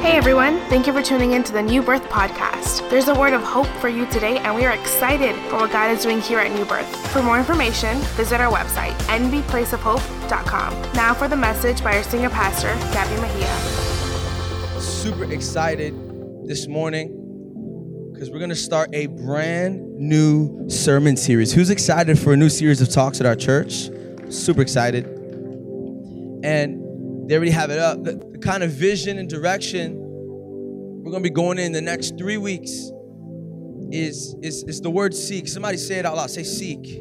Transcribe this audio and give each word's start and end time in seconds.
Hey 0.00 0.16
everyone, 0.16 0.60
thank 0.70 0.86
you 0.86 0.94
for 0.94 1.02
tuning 1.02 1.32
in 1.32 1.44
to 1.44 1.52
the 1.52 1.60
New 1.60 1.82
Birth 1.82 2.04
Podcast. 2.04 2.88
There's 2.88 3.08
a 3.08 3.14
word 3.14 3.34
of 3.34 3.42
hope 3.42 3.66
for 3.82 3.90
you 3.90 4.06
today, 4.06 4.38
and 4.38 4.54
we 4.56 4.64
are 4.64 4.72
excited 4.72 5.36
for 5.50 5.56
what 5.56 5.72
God 5.72 5.90
is 5.90 6.02
doing 6.02 6.22
here 6.22 6.38
at 6.38 6.50
New 6.52 6.64
Birth. 6.64 6.88
For 7.12 7.22
more 7.22 7.38
information, 7.38 7.98
visit 8.16 8.40
our 8.40 8.50
website, 8.50 8.92
nbplaceofhope.com. 9.08 10.92
Now 10.94 11.12
for 11.12 11.28
the 11.28 11.36
message 11.36 11.84
by 11.84 11.98
our 11.98 12.02
senior 12.02 12.30
pastor, 12.30 12.74
Gabby 12.94 13.20
Mejia. 13.20 14.80
Super 14.80 15.30
excited 15.30 15.94
this 16.46 16.66
morning 16.66 18.10
because 18.10 18.30
we're 18.30 18.38
going 18.38 18.48
to 18.48 18.56
start 18.56 18.88
a 18.94 19.06
brand 19.06 19.82
new 19.98 20.66
sermon 20.70 21.18
series. 21.18 21.52
Who's 21.52 21.68
excited 21.68 22.18
for 22.18 22.32
a 22.32 22.38
new 22.38 22.48
series 22.48 22.80
of 22.80 22.88
talks 22.88 23.20
at 23.20 23.26
our 23.26 23.36
church? 23.36 23.90
Super 24.30 24.62
excited. 24.62 25.04
And 26.42 26.79
they 27.30 27.36
already 27.36 27.52
have 27.52 27.70
it 27.70 27.78
up. 27.78 28.02
The, 28.02 28.14
the 28.32 28.38
kind 28.38 28.64
of 28.64 28.72
vision 28.72 29.16
and 29.16 29.30
direction 29.30 29.94
we're 29.96 31.12
going 31.12 31.22
to 31.22 31.30
be 31.30 31.32
going 31.32 31.60
in 31.60 31.70
the 31.70 31.80
next 31.80 32.18
three 32.18 32.38
weeks 32.38 32.90
is, 33.92 34.34
is, 34.42 34.64
is 34.64 34.80
the 34.80 34.90
word 34.90 35.14
seek. 35.14 35.46
Somebody 35.46 35.76
say 35.76 36.00
it 36.00 36.04
out 36.04 36.16
loud. 36.16 36.28
Say 36.28 36.42
seek. 36.42 36.98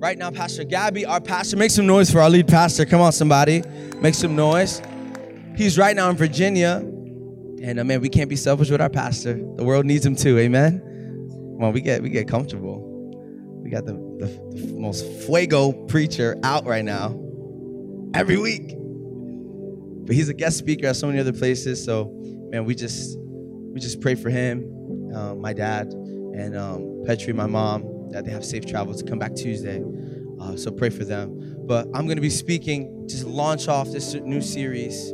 Right 0.00 0.18
now, 0.18 0.32
Pastor 0.32 0.64
Gabby, 0.64 1.06
our 1.06 1.20
pastor, 1.20 1.56
make 1.56 1.70
some 1.70 1.86
noise 1.86 2.10
for 2.10 2.20
our 2.20 2.28
lead 2.28 2.48
pastor. 2.48 2.84
Come 2.84 3.00
on, 3.00 3.12
somebody. 3.12 3.62
Make 4.00 4.14
some 4.14 4.34
noise. 4.34 4.82
He's 5.56 5.78
right 5.78 5.94
now 5.94 6.10
in 6.10 6.16
Virginia. 6.16 6.78
And 7.62 7.78
uh, 7.78 7.84
man, 7.84 8.00
we 8.00 8.08
can't 8.08 8.28
be 8.28 8.36
selfish 8.36 8.68
with 8.68 8.80
our 8.80 8.90
pastor. 8.90 9.34
The 9.34 9.62
world 9.62 9.86
needs 9.86 10.04
him 10.04 10.16
too. 10.16 10.40
Amen. 10.40 10.82
Well, 10.82 11.70
we 11.70 11.82
get 11.82 12.02
we 12.02 12.10
get 12.10 12.26
comfortable. 12.26 12.82
We 13.62 13.70
got 13.70 13.86
the, 13.86 13.92
the, 13.92 14.26
the 14.60 14.74
most 14.74 15.06
fuego 15.24 15.72
preacher 15.72 16.36
out 16.42 16.66
right 16.66 16.84
now 16.84 17.16
every 18.12 18.38
week. 18.38 18.75
But 20.06 20.14
he's 20.14 20.28
a 20.28 20.34
guest 20.34 20.58
speaker 20.58 20.86
at 20.86 20.96
so 20.96 21.08
many 21.08 21.18
other 21.18 21.32
places. 21.32 21.84
So 21.84 22.12
man, 22.50 22.64
we 22.64 22.74
just 22.74 23.18
we 23.18 23.80
just 23.80 24.00
pray 24.00 24.14
for 24.14 24.30
him, 24.30 25.12
um, 25.14 25.40
my 25.40 25.52
dad, 25.52 25.88
and 25.92 26.56
um, 26.56 27.02
Petri, 27.04 27.32
my 27.32 27.46
mom, 27.46 28.10
that 28.10 28.24
they 28.24 28.30
have 28.30 28.44
safe 28.44 28.64
travels 28.64 29.02
to 29.02 29.08
come 29.08 29.18
back 29.18 29.34
Tuesday. 29.34 29.82
Uh, 30.40 30.56
so 30.56 30.70
pray 30.70 30.90
for 30.90 31.04
them. 31.04 31.56
But 31.66 31.86
I'm 31.94 32.06
going 32.06 32.16
to 32.16 32.22
be 32.22 32.30
speaking, 32.30 33.06
just 33.08 33.24
launch 33.24 33.68
off 33.68 33.90
this 33.90 34.14
new 34.14 34.40
series 34.40 35.12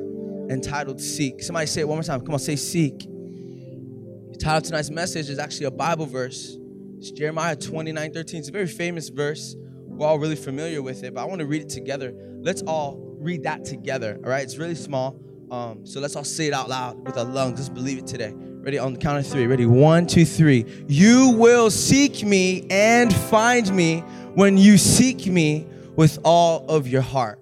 entitled 0.50 1.00
Seek. 1.00 1.42
Somebody 1.42 1.66
say 1.66 1.80
it 1.80 1.88
one 1.88 1.96
more 1.96 2.04
time. 2.04 2.20
Come 2.20 2.34
on, 2.34 2.40
say 2.40 2.56
Seek. 2.56 3.00
The 3.00 4.38
title 4.38 4.58
of 4.58 4.62
tonight's 4.64 4.90
message 4.90 5.30
is 5.30 5.38
actually 5.38 5.66
a 5.66 5.70
Bible 5.70 6.06
verse. 6.06 6.56
It's 6.98 7.10
Jeremiah 7.10 7.56
29 7.56 8.12
13. 8.12 8.38
It's 8.40 8.48
a 8.48 8.52
very 8.52 8.66
famous 8.66 9.08
verse. 9.08 9.56
We're 9.58 10.06
all 10.06 10.18
really 10.18 10.36
familiar 10.36 10.82
with 10.82 11.02
it, 11.02 11.14
but 11.14 11.22
I 11.22 11.24
want 11.24 11.40
to 11.40 11.46
read 11.46 11.62
it 11.62 11.68
together. 11.68 12.12
Let's 12.42 12.62
all 12.62 13.01
read 13.22 13.44
that 13.44 13.64
together, 13.64 14.18
all 14.24 14.30
right? 14.30 14.42
It's 14.42 14.56
really 14.56 14.74
small. 14.74 15.18
Um, 15.50 15.84
so 15.84 16.00
let's 16.00 16.16
all 16.16 16.24
say 16.24 16.46
it 16.46 16.54
out 16.54 16.68
loud 16.68 17.06
with 17.06 17.16
our 17.18 17.24
lungs. 17.24 17.58
Let's 17.58 17.68
believe 17.68 17.98
it 17.98 18.06
today. 18.06 18.32
Ready? 18.34 18.78
On 18.78 18.94
the 18.94 18.98
count 18.98 19.18
of 19.18 19.30
three. 19.30 19.46
Ready? 19.46 19.66
One, 19.66 20.06
two, 20.06 20.24
three. 20.24 20.64
You 20.88 21.34
will 21.36 21.70
seek 21.70 22.24
me 22.24 22.66
and 22.70 23.14
find 23.14 23.74
me 23.74 24.00
when 24.34 24.56
you 24.56 24.78
seek 24.78 25.26
me 25.26 25.66
with 25.94 26.18
all 26.24 26.64
of 26.68 26.88
your 26.88 27.02
heart. 27.02 27.38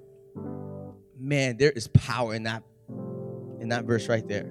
Man, 1.18 1.56
there 1.56 1.70
is 1.70 1.88
power 1.88 2.34
in 2.34 2.44
that 2.44 2.64
in 3.60 3.68
that 3.68 3.84
verse 3.84 4.08
right 4.08 4.26
there. 4.26 4.50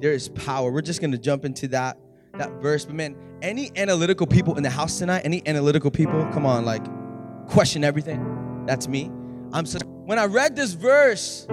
There 0.00 0.12
is 0.12 0.28
power. 0.30 0.72
We're 0.72 0.80
just 0.80 1.00
gonna 1.00 1.18
jump 1.18 1.44
into 1.44 1.68
that 1.68 1.98
that 2.38 2.50
verse. 2.60 2.84
But 2.86 2.96
man, 2.96 3.16
any 3.42 3.70
analytical 3.76 4.26
people 4.26 4.56
in 4.56 4.62
the 4.62 4.70
house 4.70 4.98
tonight, 4.98 5.22
any 5.24 5.46
analytical 5.46 5.90
people, 5.90 6.26
come 6.32 6.46
on, 6.46 6.64
like 6.64 6.84
question 7.46 7.84
everything. 7.84 8.64
That's 8.66 8.88
me. 8.88 9.10
I'm 9.54 9.66
so 9.66 9.78
when 9.78 10.18
I 10.18 10.24
read 10.24 10.56
this 10.56 10.72
verse, 10.72 11.46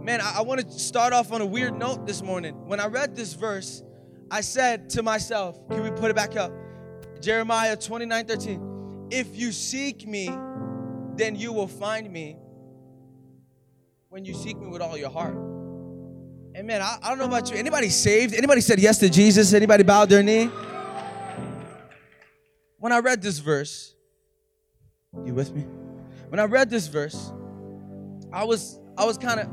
man, 0.00 0.20
I, 0.20 0.36
I 0.36 0.42
want 0.42 0.60
to 0.60 0.78
start 0.78 1.12
off 1.12 1.32
on 1.32 1.40
a 1.40 1.46
weird 1.46 1.76
note 1.76 2.06
this 2.06 2.22
morning. 2.22 2.54
When 2.68 2.78
I 2.78 2.86
read 2.86 3.16
this 3.16 3.34
verse, 3.34 3.82
I 4.30 4.40
said 4.40 4.88
to 4.90 5.02
myself, 5.02 5.58
can 5.68 5.82
we 5.82 5.90
put 5.90 6.12
it 6.12 6.16
back 6.16 6.36
up? 6.36 6.52
Jeremiah 7.20 7.76
29 7.76 8.24
13. 8.24 9.08
If 9.10 9.36
you 9.36 9.50
seek 9.50 10.06
me, 10.06 10.28
then 11.16 11.34
you 11.34 11.52
will 11.52 11.66
find 11.66 12.08
me 12.12 12.36
when 14.10 14.24
you 14.24 14.32
seek 14.32 14.56
me 14.56 14.68
with 14.68 14.80
all 14.80 14.96
your 14.96 15.10
heart. 15.10 15.34
And 16.54 16.68
man, 16.68 16.82
I, 16.82 16.98
I 17.02 17.08
don't 17.08 17.18
know 17.18 17.24
about 17.24 17.50
you. 17.50 17.56
Anybody 17.56 17.88
saved? 17.88 18.32
Anybody 18.32 18.60
said 18.60 18.78
yes 18.78 18.98
to 18.98 19.10
Jesus? 19.10 19.52
Anybody 19.54 19.82
bowed 19.82 20.08
their 20.08 20.22
knee? 20.22 20.48
When 22.78 22.92
I 22.92 23.00
read 23.00 23.20
this 23.20 23.38
verse, 23.38 23.96
you 25.24 25.34
with 25.34 25.52
me? 25.52 25.62
When 26.28 26.38
I 26.38 26.44
read 26.44 26.70
this 26.70 26.86
verse, 26.86 27.32
I 28.32 28.44
was 28.44 28.78
I 28.96 29.04
was 29.04 29.18
kind 29.18 29.40
of 29.40 29.48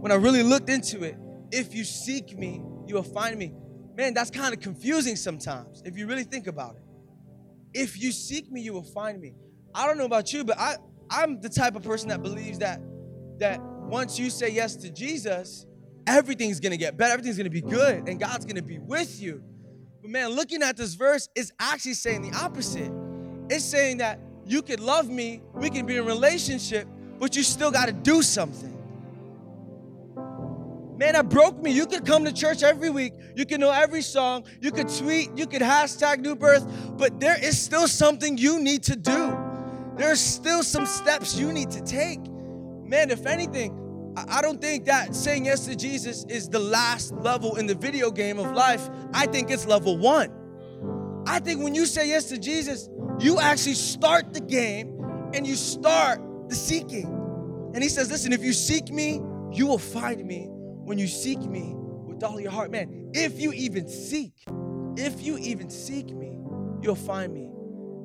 when 0.00 0.12
I 0.12 0.16
really 0.16 0.42
looked 0.42 0.70
into 0.70 1.02
it, 1.02 1.16
if 1.50 1.74
you 1.74 1.84
seek 1.84 2.38
me, 2.38 2.62
you 2.86 2.94
will 2.94 3.02
find 3.02 3.38
me. 3.38 3.52
Man, 3.96 4.14
that's 4.14 4.30
kind 4.30 4.54
of 4.54 4.60
confusing 4.60 5.16
sometimes 5.16 5.82
if 5.84 5.96
you 5.96 6.06
really 6.06 6.24
think 6.24 6.46
about 6.46 6.76
it. 6.76 6.82
If 7.74 8.00
you 8.00 8.12
seek 8.12 8.50
me, 8.50 8.60
you 8.60 8.72
will 8.72 8.82
find 8.82 9.20
me. 9.20 9.34
I 9.74 9.86
don't 9.86 9.98
know 9.98 10.04
about 10.04 10.32
you, 10.32 10.44
but 10.44 10.58
I 10.58 10.76
I'm 11.10 11.40
the 11.40 11.48
type 11.48 11.74
of 11.74 11.82
person 11.82 12.08
that 12.08 12.22
believes 12.22 12.58
that 12.58 12.80
that 13.38 13.60
once 13.60 14.18
you 14.18 14.30
say 14.30 14.50
yes 14.50 14.76
to 14.76 14.90
Jesus, 14.90 15.66
everything's 16.06 16.60
gonna 16.60 16.76
get 16.76 16.96
better, 16.96 17.12
everything's 17.12 17.36
gonna 17.36 17.50
be 17.50 17.62
good, 17.62 18.08
and 18.08 18.20
God's 18.20 18.44
gonna 18.44 18.62
be 18.62 18.78
with 18.78 19.20
you. 19.20 19.42
But 20.02 20.10
man, 20.10 20.30
looking 20.30 20.62
at 20.62 20.76
this 20.76 20.94
verse 20.94 21.28
is 21.34 21.52
actually 21.58 21.94
saying 21.94 22.30
the 22.30 22.36
opposite. 22.36 22.92
It's 23.50 23.64
saying 23.64 23.98
that 23.98 24.20
you 24.44 24.62
could 24.62 24.80
love 24.80 25.08
me, 25.08 25.42
we 25.54 25.70
can 25.70 25.86
be 25.86 25.96
in 25.96 26.06
relationship, 26.06 26.88
but 27.18 27.36
you 27.36 27.42
still 27.42 27.70
gotta 27.70 27.92
do 27.92 28.22
something. 28.22 28.74
Man, 30.98 31.12
that 31.12 31.28
broke 31.28 31.62
me. 31.62 31.70
You 31.70 31.86
could 31.86 32.04
come 32.04 32.24
to 32.24 32.32
church 32.32 32.64
every 32.64 32.90
week. 32.90 33.12
You 33.36 33.46
could 33.46 33.60
know 33.60 33.70
every 33.70 34.02
song. 34.02 34.44
You 34.60 34.72
could 34.72 34.88
tweet. 34.88 35.30
You 35.38 35.46
could 35.46 35.62
hashtag 35.62 36.18
new 36.18 36.34
birth. 36.34 36.66
But 36.96 37.20
there 37.20 37.38
is 37.40 37.56
still 37.56 37.86
something 37.86 38.36
you 38.36 38.60
need 38.60 38.82
to 38.84 38.96
do. 38.96 39.36
There's 39.96 40.20
still 40.20 40.64
some 40.64 40.86
steps 40.86 41.38
you 41.38 41.52
need 41.52 41.70
to 41.70 41.82
take. 41.82 42.18
Man, 42.82 43.12
if 43.12 43.26
anything, 43.26 44.12
I 44.28 44.42
don't 44.42 44.60
think 44.60 44.86
that 44.86 45.14
saying 45.14 45.44
yes 45.44 45.66
to 45.66 45.76
Jesus 45.76 46.24
is 46.28 46.48
the 46.48 46.58
last 46.58 47.12
level 47.14 47.54
in 47.56 47.66
the 47.66 47.76
video 47.76 48.10
game 48.10 48.40
of 48.40 48.52
life. 48.52 48.88
I 49.12 49.26
think 49.26 49.52
it's 49.52 49.66
level 49.66 49.98
one. 49.98 50.32
I 51.28 51.38
think 51.38 51.62
when 51.62 51.76
you 51.76 51.86
say 51.86 52.08
yes 52.08 52.24
to 52.30 52.38
Jesus, 52.38 52.88
you 53.20 53.38
actually 53.38 53.74
start 53.74 54.34
the 54.34 54.40
game 54.40 55.30
and 55.32 55.46
you 55.46 55.54
start 55.54 56.20
the 56.48 56.54
seeking. 56.54 57.06
And 57.74 57.82
he 57.82 57.88
says, 57.88 58.10
Listen, 58.10 58.32
if 58.32 58.42
you 58.42 58.52
seek 58.52 58.90
me, 58.90 59.20
you 59.52 59.66
will 59.66 59.78
find 59.78 60.24
me 60.24 60.48
when 60.50 60.98
you 60.98 61.06
seek 61.06 61.40
me 61.40 61.74
with 61.74 62.22
all 62.22 62.40
your 62.40 62.50
heart. 62.50 62.70
Man, 62.70 63.10
if 63.14 63.40
you 63.40 63.52
even 63.52 63.88
seek, 63.88 64.32
if 64.96 65.22
you 65.22 65.38
even 65.38 65.70
seek 65.70 66.14
me, 66.14 66.38
you'll 66.82 66.94
find 66.94 67.32
me. 67.32 67.50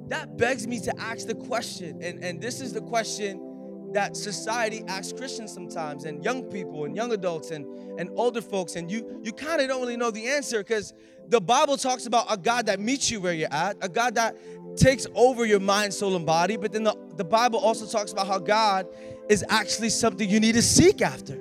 That 0.10 0.38
begs 0.38 0.68
me 0.68 0.80
to 0.82 1.00
ask 1.00 1.28
the 1.28 1.36
question, 1.36 2.02
and, 2.02 2.24
and 2.24 2.42
this 2.42 2.62
is 2.62 2.74
the 2.74 2.82
question 2.82 3.50
that 3.94 4.18
society 4.18 4.84
asks 4.88 5.14
Christians 5.14 5.54
sometimes, 5.54 6.04
and 6.06 6.24
young 6.24 6.44
people, 6.44 6.86
and 6.86 6.96
young 6.96 7.14
adults, 7.14 7.52
and, 7.52 7.66
and 8.00 8.10
older 8.16 8.42
folks, 8.42 8.76
and 8.76 8.92
you, 8.92 9.22
you 9.24 9.32
kind 9.32 9.62
of 9.62 9.68
don't 9.68 9.82
really 9.82 9.98
know 9.98 10.12
the 10.12 10.28
answer 10.28 10.60
because 10.60 10.94
the 11.30 11.40
Bible 11.40 11.78
talks 11.78 12.06
about 12.06 12.26
a 12.30 12.38
God 12.38 12.66
that 12.66 12.80
meets 12.80 13.10
you 13.10 13.22
where 13.22 13.34
you're 13.34 13.54
at, 13.54 13.78
a 13.82 13.90
God 13.90 14.16
that 14.16 14.36
takes 14.76 15.06
over 15.16 15.46
your 15.46 15.60
mind, 15.60 15.94
soul, 15.94 16.16
and 16.16 16.26
body. 16.26 16.58
But 16.58 16.72
then 16.72 16.84
the, 16.84 16.96
the 17.16 17.24
Bible 17.24 17.60
also 17.60 17.86
talks 17.86 18.12
about 18.12 18.28
how 18.28 18.40
God 18.40 18.88
is 19.30 19.44
actually 19.50 19.90
something 19.90 20.30
you 20.30 20.40
need 20.40 20.56
to 20.56 20.62
seek 20.62 21.02
after. 21.02 21.40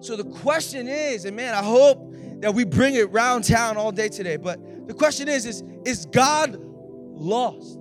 So 0.00 0.16
the 0.16 0.24
question 0.24 0.88
is, 0.88 1.24
and 1.24 1.36
man, 1.36 1.54
I 1.54 1.62
hope 1.62 2.14
that 2.40 2.54
we 2.54 2.64
bring 2.64 2.94
it 2.94 3.10
round 3.10 3.44
town 3.44 3.76
all 3.76 3.92
day 3.92 4.08
today. 4.08 4.36
But 4.36 4.86
the 4.86 4.94
question 4.94 5.28
is, 5.28 5.44
is, 5.44 5.62
is 5.84 6.06
God 6.06 6.56
lost? 6.58 7.78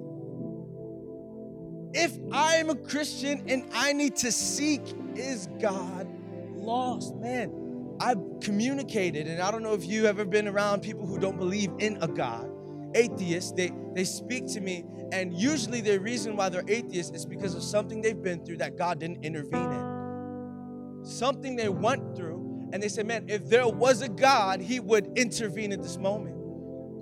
If 1.94 2.18
I 2.32 2.56
am 2.56 2.70
a 2.70 2.76
Christian 2.76 3.44
and 3.48 3.70
I 3.74 3.94
need 3.94 4.16
to 4.18 4.32
seek, 4.32 4.82
is 5.16 5.48
God 5.60 6.08
lost? 6.54 7.16
Man, 7.16 7.96
I've 8.00 8.22
communicated, 8.42 9.28
and 9.28 9.42
I 9.42 9.50
don't 9.50 9.64
know 9.64 9.74
if 9.74 9.86
you've 9.86 10.06
ever 10.06 10.26
been 10.26 10.48
around 10.48 10.82
people 10.82 11.06
who 11.06 11.20
don't 11.20 11.38
believe 11.38 11.72
in 11.80 11.98
a 12.02 12.08
God. 12.08 12.49
Atheists, 12.96 13.52
they, 13.52 13.72
they 13.94 14.04
speak 14.04 14.48
to 14.48 14.62
me, 14.62 14.84
and 15.12 15.34
usually 15.34 15.82
the 15.82 16.00
reason 16.00 16.36
why 16.36 16.50
they're 16.50 16.64
atheists 16.68 17.16
is 17.16 17.26
because 17.26 17.56
of 17.56 17.64
something 17.64 18.02
they've 18.02 18.22
been 18.22 18.44
through 18.46 18.58
that 18.58 18.78
God 18.78 19.00
didn't 19.00 19.24
intervene 19.24 19.72
in. 19.72 21.02
Something 21.04 21.56
they 21.56 21.70
went 21.70 22.16
through, 22.16 22.70
and 22.74 22.82
they 22.82 22.90
say, 22.90 23.04
Man, 23.04 23.26
if 23.28 23.50
there 23.50 23.68
was 23.68 24.02
a 24.02 24.10
God, 24.10 24.62
He 24.62 24.80
would 24.80 25.18
intervene 25.18 25.72
at 25.72 25.82
this 25.82 25.98
moment. 25.98 26.40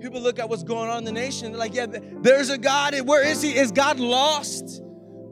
People 0.00 0.20
look 0.20 0.38
at 0.38 0.48
what's 0.48 0.62
going 0.62 0.88
on 0.88 0.98
in 0.98 1.04
the 1.04 1.12
nation. 1.12 1.50
They're 1.50 1.58
like, 1.58 1.74
yeah, 1.74 1.86
there's 1.88 2.50
a 2.50 2.58
God. 2.58 2.94
Where 3.00 3.26
is 3.26 3.42
he? 3.42 3.56
Is 3.56 3.72
God 3.72 3.98
lost? 3.98 4.80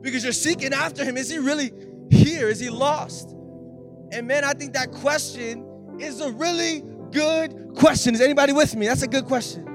Because 0.00 0.25
you're 0.25 0.32
seeking 0.32 0.73
after 0.73 1.05
him. 1.05 1.17
Is 1.17 1.31
he 1.31 1.38
really 1.38 1.73
here? 2.11 2.49
Is 2.49 2.58
he 2.58 2.69
lost? 2.69 3.31
And 4.12 4.26
man, 4.26 4.44
I 4.44 4.55
think 4.55 4.73
that 4.75 4.91
question 4.93 5.97
is 6.00 6.20
a 6.20 6.32
really 6.32 6.82
good 7.12 7.75
question. 7.76 8.14
Is 8.14 8.20
anybody 8.20 8.53
with 8.53 8.75
me? 8.75 8.87
That's 8.87 9.03
a 9.03 9.08
good 9.08 9.26
question. 9.26 9.66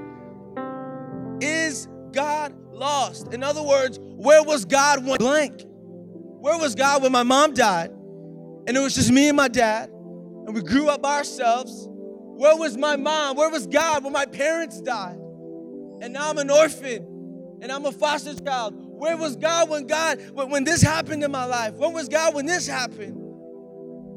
Is 1.42 1.88
God 2.12 2.54
lost? 2.72 3.32
In 3.34 3.42
other 3.42 3.62
words, 3.62 3.98
where 4.00 4.42
was 4.42 4.64
God 4.64 5.04
when 5.04 5.18
blank? 5.18 5.64
Where 5.66 6.56
was 6.58 6.74
God 6.74 7.02
when 7.02 7.12
my 7.12 7.24
mom 7.24 7.54
died? 7.54 7.90
And 7.90 8.76
it 8.76 8.80
was 8.80 8.94
just 8.94 9.10
me 9.10 9.28
and 9.28 9.36
my 9.36 9.48
dad, 9.48 9.90
and 9.90 10.54
we 10.54 10.62
grew 10.62 10.88
up 10.88 11.02
by 11.02 11.16
ourselves 11.16 11.88
Where 11.88 12.56
was 12.56 12.76
my 12.76 12.96
mom? 12.96 13.36
Where 13.36 13.50
was 13.50 13.66
God 13.66 14.04
when 14.04 14.12
my 14.12 14.26
parents 14.26 14.80
died? 14.80 15.18
And 16.00 16.12
now 16.12 16.30
I'm 16.30 16.38
an 16.38 16.50
orphan 16.50 17.58
and 17.60 17.70
I'm 17.70 17.84
a 17.86 17.92
foster 17.92 18.34
child. 18.34 18.74
Where 18.76 19.16
was 19.16 19.36
God 19.36 19.68
when 19.68 19.86
God 19.86 20.20
when, 20.32 20.50
when 20.50 20.64
this 20.64 20.82
happened 20.82 21.22
in 21.22 21.30
my 21.30 21.44
life? 21.44 21.74
Where 21.74 21.90
was 21.90 22.08
God 22.08 22.34
when 22.34 22.46
this 22.46 22.66
happened? 22.66 23.18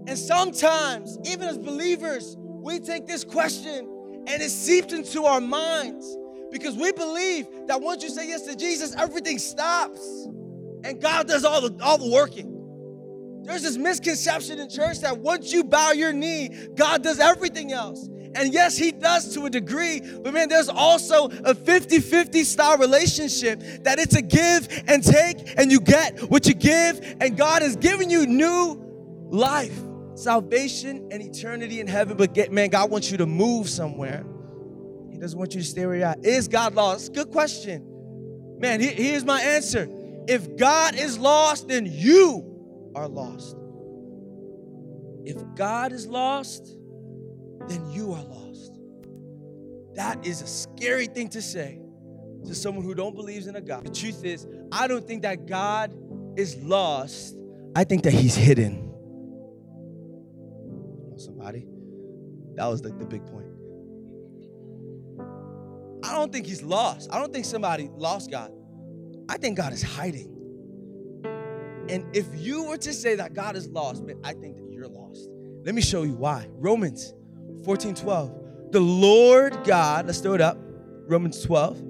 And 0.07 0.17
sometimes, 0.17 1.17
even 1.25 1.47
as 1.47 1.57
believers, 1.57 2.35
we 2.39 2.79
take 2.79 3.07
this 3.07 3.23
question 3.23 3.89
and 4.27 4.41
it 4.41 4.49
seeps 4.49 4.93
into 4.93 5.25
our 5.25 5.41
minds 5.41 6.17
because 6.57 6.77
we 6.77 6.93
believe 6.93 7.47
that 7.67 7.81
once 7.81 8.01
you 8.01 8.09
say 8.09 8.29
yes 8.29 8.43
to 8.43 8.55
Jesus, 8.55 8.95
everything 8.97 9.39
stops 9.39 9.99
and 10.85 11.01
God 11.01 11.27
does 11.27 11.43
all 11.43 11.59
the 11.59 11.83
all 11.83 11.97
the 11.97 12.09
working. 12.09 13.43
There's 13.43 13.61
this 13.61 13.75
misconception 13.75 14.59
in 14.59 14.69
church 14.69 15.01
that 15.01 15.17
once 15.17 15.51
you 15.51 15.65
bow 15.65 15.91
your 15.91 16.13
knee, 16.13 16.49
God 16.75 17.03
does 17.03 17.19
everything 17.19 17.73
else. 17.73 18.07
And 18.35 18.53
yes, 18.53 18.77
he 18.77 18.93
does 18.93 19.33
to 19.33 19.45
a 19.47 19.49
degree, 19.49 19.99
but 19.99 20.33
man, 20.33 20.47
there's 20.47 20.69
also 20.69 21.27
a 21.27 21.53
50 21.53 21.99
50 21.99 22.43
style 22.45 22.77
relationship 22.77 23.61
that 23.83 23.99
it's 23.99 24.15
a 24.15 24.21
give 24.21 24.83
and 24.87 25.03
take, 25.03 25.57
and 25.57 25.69
you 25.69 25.81
get 25.81 26.19
what 26.29 26.47
you 26.47 26.53
give, 26.53 27.17
and 27.19 27.35
God 27.35 27.63
has 27.63 27.75
given 27.75 28.09
you 28.09 28.25
new 28.25 28.81
life, 29.29 29.77
salvation, 30.15 31.09
and 31.11 31.21
eternity 31.21 31.81
in 31.81 31.87
heaven. 31.87 32.15
But 32.15 32.33
get, 32.33 32.53
man, 32.53 32.69
God 32.69 32.89
wants 32.89 33.11
you 33.11 33.17
to 33.17 33.25
move 33.25 33.67
somewhere. 33.67 34.25
He 35.15 35.21
doesn't 35.21 35.39
want 35.39 35.55
you 35.55 35.61
to 35.61 35.65
stay 35.65 35.85
where 35.85 35.95
you're 35.95 36.07
at. 36.07 36.25
Is 36.25 36.49
God 36.49 36.75
lost? 36.75 37.13
Good 37.13 37.31
question. 37.31 38.57
Man, 38.59 38.81
here's 38.81 39.23
my 39.23 39.39
answer. 39.41 39.87
If 40.27 40.57
God 40.57 40.93
is 40.95 41.17
lost, 41.17 41.69
then 41.69 41.85
you 41.85 42.91
are 42.95 43.07
lost. 43.07 43.55
If 45.23 45.37
God 45.55 45.93
is 45.93 46.05
lost, 46.05 46.65
then 47.69 47.89
you 47.91 48.11
are 48.11 48.23
lost. 48.25 48.73
That 49.93 50.25
is 50.25 50.41
a 50.41 50.47
scary 50.47 51.07
thing 51.07 51.29
to 51.29 51.41
say 51.41 51.79
to 52.45 52.53
someone 52.53 52.83
who 52.83 52.93
don't 52.93 53.15
believe 53.15 53.47
in 53.47 53.55
a 53.55 53.61
God. 53.61 53.85
The 53.85 53.91
truth 53.91 54.25
is, 54.25 54.45
I 54.69 54.89
don't 54.89 55.07
think 55.07 55.21
that 55.21 55.45
God 55.45 55.95
is 56.37 56.57
lost. 56.57 57.37
I 57.73 57.85
think 57.85 58.03
that 58.03 58.11
he's 58.11 58.35
hidden. 58.35 58.91
Somebody. 61.15 61.67
That 62.55 62.67
was 62.67 62.83
like 62.83 62.99
the 62.99 63.05
big 63.05 63.25
point. 63.25 63.54
Don't 66.15 66.31
think 66.31 66.47
he's 66.47 66.63
lost. 66.63 67.09
I 67.11 67.19
don't 67.19 67.31
think 67.33 67.45
somebody 67.45 67.89
lost 67.93 68.31
God. 68.31 68.51
I 69.29 69.37
think 69.37 69.57
God 69.57 69.73
is 69.73 69.83
hiding. 69.83 70.31
And 71.89 72.03
if 72.15 72.25
you 72.33 72.63
were 72.63 72.77
to 72.77 72.93
say 72.93 73.15
that 73.15 73.33
God 73.33 73.55
is 73.55 73.67
lost, 73.67 74.03
man, 74.03 74.19
I 74.23 74.33
think 74.33 74.55
that 74.57 74.71
you're 74.71 74.87
lost. 74.87 75.27
Let 75.63 75.75
me 75.75 75.81
show 75.81 76.03
you 76.03 76.15
why. 76.15 76.47
Romans 76.53 77.13
14 77.63 77.93
12. 77.95 78.71
The 78.71 78.79
Lord 78.79 79.63
God, 79.65 80.07
let's 80.07 80.19
throw 80.19 80.33
it 80.33 80.41
up. 80.41 80.57
Romans 81.07 81.43
12. 81.43 81.83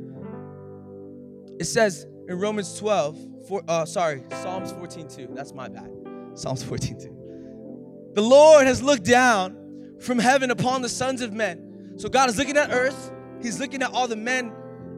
It 1.60 1.66
says 1.66 2.06
in 2.28 2.38
Romans 2.38 2.78
12, 2.78 3.18
for, 3.48 3.62
uh, 3.68 3.86
sorry, 3.86 4.24
Psalms 4.32 4.72
14 4.74 5.08
2. 5.08 5.30
That's 5.34 5.54
my 5.54 5.70
bad. 5.70 5.90
Psalms 6.34 6.64
14 6.64 7.00
2. 7.00 8.12
The 8.16 8.22
Lord 8.22 8.66
has 8.66 8.82
looked 8.82 9.06
down 9.06 9.98
from 10.02 10.20
heaven 10.20 10.52
upon 10.52 10.82
the 10.82 10.90
sons 10.90 11.22
of 11.22 11.32
men. 11.32 11.94
So 11.98 12.10
God 12.10 12.30
is 12.30 12.38
looking 12.38 12.58
at 12.58 12.72
earth, 12.72 13.12
He's 13.46 13.60
looking 13.60 13.84
at 13.84 13.94
all 13.94 14.08
the 14.08 14.16
men 14.16 14.52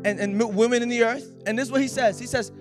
and, 0.05 0.19
and 0.19 0.55
women 0.55 0.81
in 0.81 0.89
the 0.89 1.03
earth. 1.03 1.33
And 1.45 1.57
this 1.57 1.67
is 1.67 1.71
what 1.71 1.81
He 1.81 1.88
says 1.88 2.17
He 2.17 2.27
says, 2.27 2.51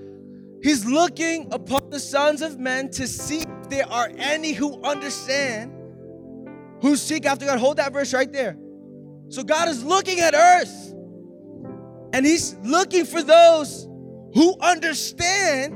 He's 0.62 0.84
looking 0.84 1.52
upon 1.52 1.90
the 1.90 2.00
sons 2.00 2.42
of 2.42 2.58
men 2.58 2.90
to 2.90 3.06
see 3.06 3.38
if 3.38 3.68
there 3.68 3.88
are 3.88 4.10
any 4.16 4.52
who 4.52 4.82
understand 4.82 5.72
who 6.82 6.96
seek 6.96 7.24
after 7.24 7.46
God. 7.46 7.58
Hold 7.58 7.76
that 7.78 7.92
verse 7.92 8.12
right 8.12 8.30
there. 8.32 8.56
So 9.28 9.42
God 9.42 9.68
is 9.68 9.84
looking 9.84 10.20
at 10.20 10.34
earth 10.34 10.94
and 12.12 12.26
He's 12.26 12.56
looking 12.62 13.04
for 13.04 13.22
those 13.22 13.84
who 14.34 14.56
understand, 14.60 15.72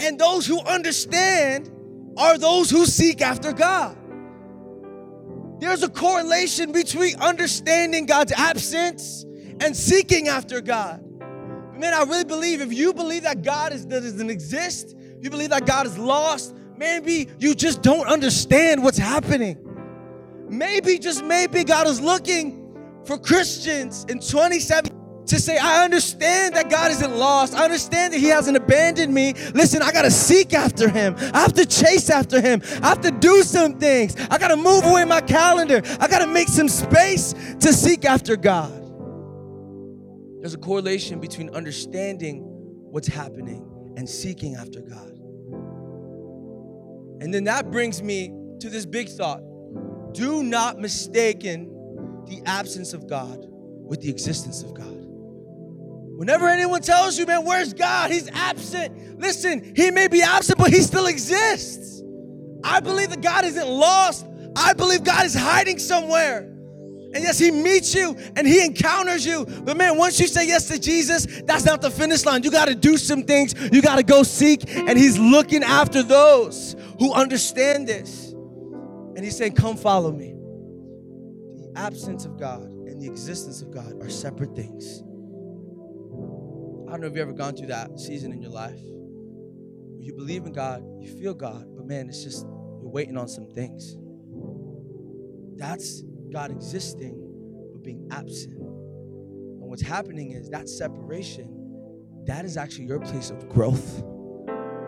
and 0.00 0.18
those 0.18 0.46
who 0.46 0.60
understand 0.60 1.70
are 2.16 2.38
those 2.38 2.70
who 2.70 2.86
seek 2.86 3.20
after 3.20 3.52
God. 3.52 3.96
There's 5.62 5.84
a 5.84 5.88
correlation 5.88 6.72
between 6.72 7.20
understanding 7.20 8.04
God's 8.06 8.32
absence 8.32 9.24
and 9.60 9.76
seeking 9.76 10.26
after 10.26 10.60
God. 10.60 11.00
Man, 11.78 11.94
I 11.94 12.02
really 12.02 12.24
believe 12.24 12.60
if 12.60 12.72
you 12.72 12.92
believe 12.92 13.22
that 13.22 13.42
God 13.42 13.72
is, 13.72 13.84
doesn't 13.84 14.28
exist, 14.28 14.96
you 15.20 15.30
believe 15.30 15.50
that 15.50 15.64
God 15.64 15.86
is 15.86 15.96
lost, 15.96 16.56
maybe 16.76 17.28
you 17.38 17.54
just 17.54 17.80
don't 17.80 18.08
understand 18.08 18.82
what's 18.82 18.98
happening. 18.98 19.56
Maybe, 20.48 20.98
just 20.98 21.24
maybe, 21.24 21.62
God 21.62 21.86
is 21.86 22.00
looking 22.00 22.76
for 23.04 23.16
Christians 23.16 24.04
in 24.08 24.18
27 24.18 24.90
to 25.26 25.38
say, 25.38 25.56
I 25.56 25.84
understand 25.84 26.56
that 26.56 26.70
God 26.70 26.90
isn't 26.90 27.16
lost. 27.16 27.54
I 27.54 27.64
understand 27.64 28.12
that 28.12 28.18
He 28.18 28.28
hasn't 28.28 28.56
abandoned 28.56 29.12
me. 29.12 29.34
Listen, 29.54 29.82
I 29.82 29.92
got 29.92 30.02
to 30.02 30.10
seek 30.10 30.52
after 30.52 30.88
Him. 30.88 31.14
I 31.32 31.40
have 31.40 31.52
to 31.54 31.66
chase 31.66 32.10
after 32.10 32.40
Him. 32.40 32.62
I 32.82 32.88
have 32.88 33.00
to 33.02 33.10
do 33.10 33.42
some 33.42 33.78
things. 33.78 34.16
I 34.30 34.38
got 34.38 34.48
to 34.48 34.56
move 34.56 34.84
away 34.84 35.04
my 35.04 35.20
calendar. 35.20 35.82
I 36.00 36.08
got 36.08 36.20
to 36.20 36.26
make 36.26 36.48
some 36.48 36.68
space 36.68 37.34
to 37.60 37.72
seek 37.72 38.04
after 38.04 38.36
God. 38.36 38.78
There's 40.40 40.54
a 40.54 40.58
correlation 40.58 41.20
between 41.20 41.50
understanding 41.50 42.42
what's 42.90 43.06
happening 43.06 43.94
and 43.96 44.08
seeking 44.08 44.56
after 44.56 44.80
God. 44.80 45.10
And 47.22 47.32
then 47.32 47.44
that 47.44 47.70
brings 47.70 48.02
me 48.02 48.34
to 48.58 48.68
this 48.68 48.84
big 48.84 49.08
thought 49.08 49.42
do 50.12 50.42
not 50.42 50.78
mistaken 50.78 51.68
the 52.26 52.42
absence 52.44 52.92
of 52.92 53.08
God 53.08 53.46
with 53.48 54.00
the 54.00 54.10
existence 54.10 54.62
of 54.62 54.74
God. 54.74 55.01
Whenever 56.16 56.48
anyone 56.48 56.82
tells 56.82 57.18
you, 57.18 57.26
man, 57.26 57.44
where's 57.44 57.72
God? 57.72 58.10
He's 58.10 58.28
absent. 58.30 59.18
Listen, 59.18 59.72
he 59.74 59.90
may 59.90 60.08
be 60.08 60.22
absent, 60.22 60.58
but 60.58 60.70
he 60.70 60.80
still 60.80 61.06
exists. 61.06 62.02
I 62.64 62.80
believe 62.80 63.10
that 63.10 63.22
God 63.22 63.44
isn't 63.44 63.68
lost. 63.68 64.26
I 64.56 64.72
believe 64.74 65.04
God 65.04 65.24
is 65.24 65.34
hiding 65.34 65.78
somewhere. 65.78 66.48
And 67.14 67.22
yes, 67.22 67.38
he 67.38 67.50
meets 67.50 67.94
you 67.94 68.16
and 68.36 68.46
he 68.46 68.64
encounters 68.64 69.26
you. 69.26 69.44
But 69.44 69.76
man, 69.76 69.98
once 69.98 70.18
you 70.18 70.26
say 70.26 70.46
yes 70.46 70.68
to 70.68 70.78
Jesus, 70.78 71.42
that's 71.44 71.64
not 71.64 71.82
the 71.82 71.90
finish 71.90 72.24
line. 72.24 72.42
You 72.42 72.50
got 72.50 72.68
to 72.68 72.74
do 72.74 72.96
some 72.96 73.24
things. 73.24 73.54
You 73.72 73.82
got 73.82 73.96
to 73.96 74.02
go 74.02 74.22
seek. 74.22 74.68
And 74.74 74.98
he's 74.98 75.18
looking 75.18 75.62
after 75.62 76.02
those 76.02 76.74
who 76.98 77.12
understand 77.12 77.86
this. 77.86 78.30
And 78.30 79.18
he's 79.18 79.36
saying, 79.36 79.52
Come 79.56 79.76
follow 79.76 80.10
me. 80.10 80.34
The 81.56 81.72
absence 81.76 82.24
of 82.24 82.38
God 82.38 82.62
and 82.62 83.00
the 83.00 83.06
existence 83.06 83.60
of 83.60 83.70
God 83.70 84.00
are 84.00 84.08
separate 84.08 84.56
things. 84.56 85.02
I 86.92 86.96
don't 86.96 87.00
know 87.00 87.06
if 87.06 87.14
you've 87.14 87.22
ever 87.22 87.32
gone 87.32 87.56
through 87.56 87.68
that 87.68 87.98
season 87.98 88.32
in 88.32 88.42
your 88.42 88.50
life. 88.50 88.78
You 89.98 90.12
believe 90.14 90.44
in 90.44 90.52
God, 90.52 90.84
you 91.00 91.08
feel 91.16 91.32
God, 91.32 91.64
but 91.74 91.86
man, 91.86 92.06
it's 92.10 92.22
just 92.22 92.44
you're 92.44 92.90
waiting 92.90 93.16
on 93.16 93.28
some 93.28 93.46
things. 93.46 93.96
That's 95.56 96.02
God 96.30 96.50
existing 96.50 97.14
but 97.72 97.82
being 97.82 98.06
absent. 98.10 98.58
And 98.58 99.70
what's 99.70 99.80
happening 99.80 100.32
is 100.32 100.50
that 100.50 100.68
separation, 100.68 102.26
that 102.26 102.44
is 102.44 102.58
actually 102.58 102.84
your 102.84 103.00
place 103.00 103.30
of 103.30 103.48
growth. 103.48 104.02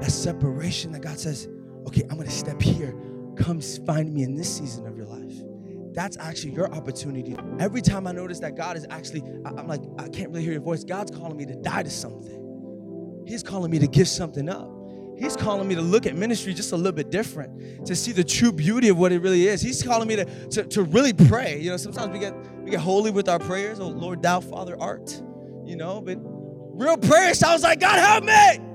That 0.03 0.11
separation 0.11 0.93
that 0.93 1.01
God 1.01 1.19
says, 1.19 1.49
okay, 1.87 2.03
I'm 2.11 2.19
gonna 2.19 2.31
step 2.31 2.61
here 2.61 2.95
come 3.39 3.63
find 3.63 4.13
me 4.13 4.25
in 4.25 4.35
this 4.35 4.55
season 4.55 4.87
of 4.87 4.95
your 4.95 5.07
life. 5.07 5.54
That's 5.95 6.17
actually 6.19 6.53
your 6.53 6.73
opportunity. 6.75 7.37
Every 7.61 7.81
time 7.81 8.07
I 8.07 8.13
notice 8.13 8.41
that 8.41 8.57
God 8.57 8.77
is 8.77 8.85
actually, 8.91 9.23
I'm 9.45 9.69
like, 9.69 9.81
I 9.99 10.09
can't 10.09 10.31
really 10.31 10.43
hear 10.43 10.53
your 10.53 10.61
voice. 10.61 10.83
God's 10.83 11.13
calling 11.13 11.37
me 11.37 11.47
to 11.47 11.55
die 11.55 11.85
to 11.85 11.91
something. 11.91 13.23
He's 13.27 13.43
calling 13.43 13.71
me 13.71 13.79
to 13.79 13.87
give 13.87 14.09
something 14.09 14.49
up. 14.49 14.71
He's 15.17 15.37
calling 15.37 15.69
me 15.69 15.77
to 15.77 15.81
look 15.81 16.07
at 16.07 16.17
ministry 16.17 16.53
just 16.53 16.73
a 16.73 16.77
little 16.77 16.93
bit 16.93 17.11
different, 17.11 17.87
to 17.87 17.95
see 17.95 18.11
the 18.11 18.25
true 18.25 18.51
beauty 18.51 18.89
of 18.89 18.99
what 18.99 19.13
it 19.13 19.21
really 19.21 19.47
is. 19.47 19.63
He's 19.63 19.81
calling 19.81 20.09
me 20.09 20.17
to, 20.17 20.25
to, 20.25 20.65
to 20.65 20.83
really 20.83 21.13
pray. 21.13 21.61
You 21.61 21.71
know, 21.71 21.77
sometimes 21.77 22.13
we 22.13 22.19
get 22.19 22.35
we 22.63 22.73
get 22.73 22.81
holy 22.81 23.13
with 23.13 23.29
our 23.29 23.39
prayers. 23.39 23.79
Oh 23.79 23.89
Lord, 23.89 24.23
thou 24.23 24.41
Father 24.41 24.77
art. 24.81 25.23
You 25.65 25.77
know, 25.77 26.01
but 26.01 26.19
real 26.21 26.97
prayer 26.97 27.33
sounds 27.35 27.63
like, 27.63 27.79
God 27.79 28.01
help 28.01 28.25
me. 28.25 28.67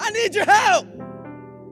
I 0.00 0.10
need 0.10 0.34
your 0.36 0.44
help. 0.44 0.86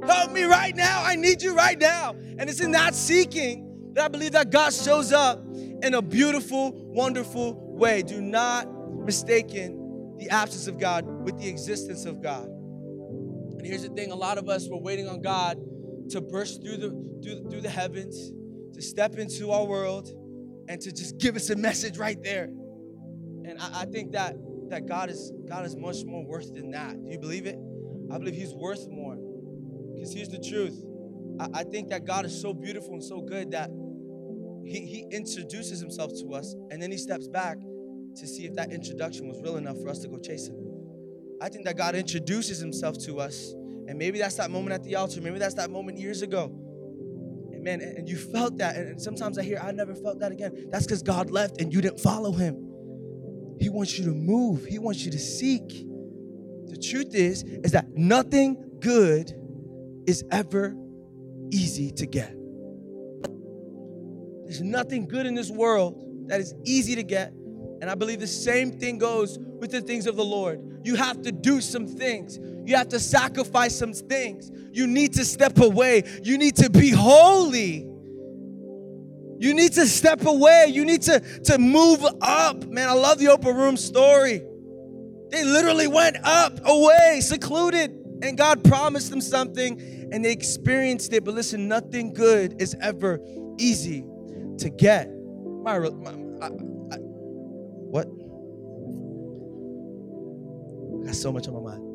Help 0.04 0.32
me 0.32 0.42
right 0.42 0.75
now. 0.75 1.04
I 1.04 1.14
need 1.14 1.40
you 1.40 1.54
right 1.54 1.78
now. 1.78 2.16
And 2.38 2.50
it's 2.50 2.61
in 2.61 2.72
that 2.72 2.96
seeking 2.96 3.71
that 3.94 4.04
I 4.04 4.08
believe 4.08 4.32
that 4.32 4.50
God 4.50 4.72
shows 4.72 5.12
up 5.12 5.44
in 5.54 5.94
a 5.94 6.02
beautiful, 6.02 6.72
wonderful 6.72 7.54
way. 7.76 8.02
Do 8.02 8.20
not 8.20 8.66
mistaken 9.04 10.16
the 10.18 10.30
absence 10.30 10.66
of 10.66 10.78
God 10.78 11.04
with 11.25 11.38
the 11.38 11.49
existence 11.49 12.04
of 12.04 12.22
God. 12.22 12.46
And 12.46 13.66
here's 13.66 13.82
the 13.82 13.90
thing 13.90 14.11
a 14.11 14.16
lot 14.16 14.38
of 14.38 14.49
us 14.49 14.68
were 14.68 14.78
waiting 14.78 15.08
on 15.08 15.20
God 15.20 15.58
to 16.11 16.20
burst 16.20 16.62
through 16.62 16.78
the, 16.78 16.90
through, 17.22 17.50
through 17.50 17.61
the 17.61 17.70
heavens, 17.70 18.32
to 18.75 18.82
step 18.82 19.16
into 19.16 19.50
our 19.50 19.64
world, 19.64 20.08
and 20.68 20.80
to 20.80 20.92
just 20.92 21.18
give 21.18 21.37
us 21.37 21.50
a 21.50 21.56
message 21.56 21.99
right 21.99 22.22
there. 22.22 22.44
And 22.44 23.58
I, 23.61 23.82
I 23.82 23.84
think 23.87 24.12
that, 24.12 24.37
that 24.70 24.87
God 24.87 25.11
is 25.11 25.32
God 25.49 25.66
is 25.66 25.76
much 25.76 26.04
more 26.04 26.25
worth 26.25 26.54
than 26.54 26.70
that. 26.70 27.02
Do 27.04 27.11
you 27.11 27.18
believe 27.18 27.46
it? 27.46 27.58
I 28.11 28.18
believe 28.18 28.34
He's 28.34 28.54
worth 28.54 28.88
more. 28.88 29.16
Because 29.94 30.12
here's 30.14 30.28
the 30.28 30.38
truth 30.38 30.82
I, 31.52 31.64
think 31.64 31.88
that 31.90 32.04
God 32.04 32.25
is 32.25 32.40
so 32.40 32.52
beautiful 32.52 32.94
and 32.94 33.02
so 33.02 33.20
good 33.20 33.50
that 33.52 33.70
he, 34.64 34.87
he 34.87 35.06
introduces 35.11 35.80
himself 35.80 36.12
to 36.20 36.34
us 36.34 36.54
and 36.70 36.82
then 36.82 36.90
he 36.90 36.99
steps 36.99 37.28
back 37.28 37.58
to 38.16 38.26
see 38.26 38.46
if 38.46 38.54
that 38.54 38.72
introduction 38.72 39.28
was 39.28 39.40
real 39.42 39.56
enough 39.56 39.80
for 39.80 39.88
us 39.88 40.00
to 40.00 40.08
go 40.08 40.18
chase 40.18 40.49
him. 40.49 40.56
I 41.40 41.49
think 41.49 41.64
that 41.64 41.76
God 41.76 41.94
introduces 41.94 42.58
himself 42.58 42.99
to 43.04 43.18
us. 43.18 43.52
And 43.88 43.99
maybe 43.99 44.18
that's 44.18 44.37
that 44.37 44.50
moment 44.50 44.75
at 44.75 44.84
the 44.84 44.94
altar. 44.96 45.20
Maybe 45.20 45.38
that's 45.38 45.54
that 45.54 45.70
moment 45.70 45.99
years 45.99 46.22
ago. 46.22 46.56
And 47.52 47.66
and 47.66 48.08
you 48.08 48.16
felt 48.16 48.58
that. 48.58 48.76
And 48.76 49.00
sometimes 49.00 49.38
I 49.38 49.42
hear, 49.42 49.58
I 49.62 49.72
never 49.72 49.94
felt 49.94 50.20
that 50.20 50.32
again. 50.32 50.68
That's 50.70 50.87
because 50.87 51.02
God 51.02 51.30
left 51.30 51.61
and 51.61 51.72
you 51.72 51.80
didn't 51.80 52.00
follow 52.00 52.32
him. 52.32 52.68
He 53.58 53.68
wants 53.68 53.99
you 53.99 54.04
to 54.06 54.11
move, 54.12 54.64
He 54.66 54.78
wants 54.78 55.04
you 55.04 55.11
to 55.12 55.18
seek. 55.18 55.68
The 56.66 56.76
truth 56.76 57.14
is, 57.14 57.42
is 57.42 57.72
that 57.72 57.88
nothing 57.90 58.78
good 58.80 59.32
is 60.06 60.25
ever 60.30 60.75
easy 61.52 61.90
to 61.92 62.06
get. 62.06 62.35
There's 64.44 64.62
nothing 64.62 65.06
good 65.06 65.26
in 65.26 65.35
this 65.35 65.50
world 65.50 66.28
that 66.28 66.40
is 66.40 66.54
easy 66.64 66.94
to 66.97 67.02
get. 67.02 67.32
And 67.80 67.90
I 67.90 67.94
believe 67.94 68.21
the 68.21 68.26
same 68.26 68.78
thing 68.78 68.99
goes 68.99 69.38
with 69.38 69.71
the 69.71 69.80
things 69.80 70.06
of 70.06 70.16
the 70.16 70.25
Lord. 70.25 70.80
You 70.85 70.94
have 70.97 71.23
to 71.23 71.32
do 71.32 71.61
some 71.61 71.87
things. 71.87 72.38
You 72.64 72.76
have 72.76 72.88
to 72.88 73.00
sacrifice 73.00 73.76
some 73.76 73.92
things. 73.92 74.50
You 74.73 74.87
need 74.87 75.14
to 75.14 75.25
step 75.25 75.59
away. 75.59 76.04
You 76.23 76.38
need 76.38 76.56
to 76.56 76.71
be 76.71 76.90
holy. 76.90 77.88
You 79.38 79.54
need 79.54 79.73
to 79.73 79.87
step 79.87 80.25
away. 80.25 80.66
You 80.68 80.85
need 80.85 81.02
to, 81.02 81.21
to 81.21 81.59
move 81.59 82.04
up. 82.21 82.64
Man, 82.66 82.88
I 82.88 82.92
love 82.92 83.18
the 83.18 83.32
Upper 83.32 83.52
Room 83.52 83.76
story. 83.76 84.42
They 85.30 85.44
literally 85.44 85.88
went 85.88 86.18
up, 86.23 86.61
away, 86.64 87.21
secluded, 87.23 87.90
and 88.23 88.38
God 88.38 88.62
promised 88.62 89.11
them 89.11 89.21
something 89.21 89.80
and 90.12 90.25
they 90.25 90.31
experienced 90.31 91.12
it. 91.12 91.25
But 91.25 91.35
listen, 91.35 91.66
nothing 91.66 92.12
good 92.12 92.61
is 92.61 92.76
ever 92.81 93.19
easy 93.59 94.04
to 94.59 94.71
get. 94.71 95.09
My, 95.09 95.78
my 95.78 96.11
I, 96.40 96.47
I, 96.47 96.99
what? 97.90 98.07
I 101.02 101.07
got 101.07 101.14
so 101.14 101.33
much 101.33 101.49
on 101.49 101.54
my 101.54 101.71
mind. 101.71 101.88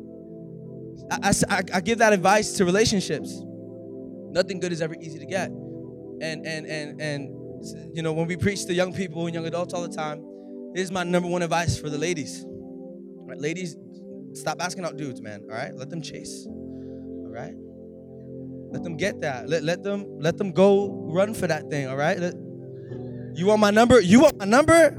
I, 1.10 1.32
I, 1.48 1.62
I 1.74 1.80
give 1.80 1.98
that 1.98 2.12
advice 2.12 2.52
to 2.54 2.64
relationships. 2.64 3.40
Nothing 4.30 4.58
good 4.58 4.72
is 4.72 4.82
ever 4.82 4.96
easy 5.00 5.18
to 5.18 5.26
get. 5.26 5.50
And 6.20 6.44
and 6.44 6.66
and 6.66 7.00
and 7.00 7.96
you 7.96 8.02
know, 8.02 8.12
when 8.12 8.26
we 8.26 8.36
preach 8.36 8.66
to 8.66 8.74
young 8.74 8.92
people 8.92 9.26
and 9.26 9.34
young 9.34 9.46
adults 9.46 9.72
all 9.72 9.82
the 9.82 9.94
time, 9.94 10.24
this 10.74 10.82
is 10.82 10.90
my 10.92 11.04
number 11.04 11.28
one 11.28 11.42
advice 11.42 11.78
for 11.78 11.88
the 11.88 11.98
ladies. 11.98 12.44
Right, 12.44 13.38
ladies, 13.38 13.76
stop 14.32 14.60
asking 14.60 14.84
out 14.84 14.96
dudes, 14.96 15.22
man. 15.22 15.42
All 15.42 15.56
right, 15.56 15.74
let 15.74 15.90
them 15.90 16.02
chase. 16.02 16.46
All 16.46 17.30
right, 17.30 17.54
let 18.70 18.82
them 18.82 18.96
get 18.96 19.20
that. 19.22 19.48
Let, 19.48 19.64
let 19.64 19.82
them 19.82 20.20
let 20.20 20.36
them 20.36 20.52
go 20.52 20.90
run 20.90 21.34
for 21.34 21.46
that 21.46 21.68
thing. 21.70 21.88
All 21.88 21.96
right. 21.96 22.18
Let, 22.18 22.34
you 23.34 23.46
want 23.46 23.60
my 23.60 23.70
number? 23.70 24.00
You 24.00 24.20
want 24.20 24.38
my 24.38 24.44
number? 24.44 24.90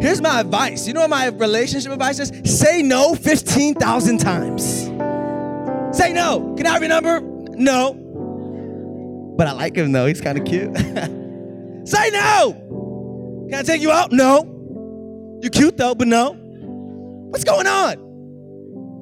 Here's 0.00 0.20
my 0.20 0.40
advice. 0.40 0.86
You 0.86 0.94
know 0.94 1.00
what 1.00 1.10
my 1.10 1.26
relationship 1.26 1.92
advice 1.92 2.18
is? 2.18 2.32
Say 2.58 2.82
no 2.82 3.14
15,000 3.14 4.18
times. 4.18 4.84
Say 5.96 6.12
no. 6.12 6.54
Can 6.56 6.66
I 6.66 6.70
have 6.70 6.82
your 6.82 6.88
number? 6.88 7.20
No. 7.56 7.94
But 9.36 9.46
I 9.48 9.52
like 9.52 9.76
him 9.76 9.92
though. 9.92 10.06
He's 10.06 10.20
kind 10.20 10.38
of 10.38 10.44
cute. 10.44 10.76
Say 11.88 12.10
no. 12.10 13.46
Can 13.50 13.58
I 13.58 13.62
take 13.62 13.80
you 13.80 13.90
out? 13.90 14.12
No. 14.12 15.38
You're 15.42 15.50
cute 15.50 15.76
though, 15.76 15.94
but 15.94 16.08
no. 16.08 16.32
What's 16.32 17.44
going 17.44 17.66
on? 17.66 18.07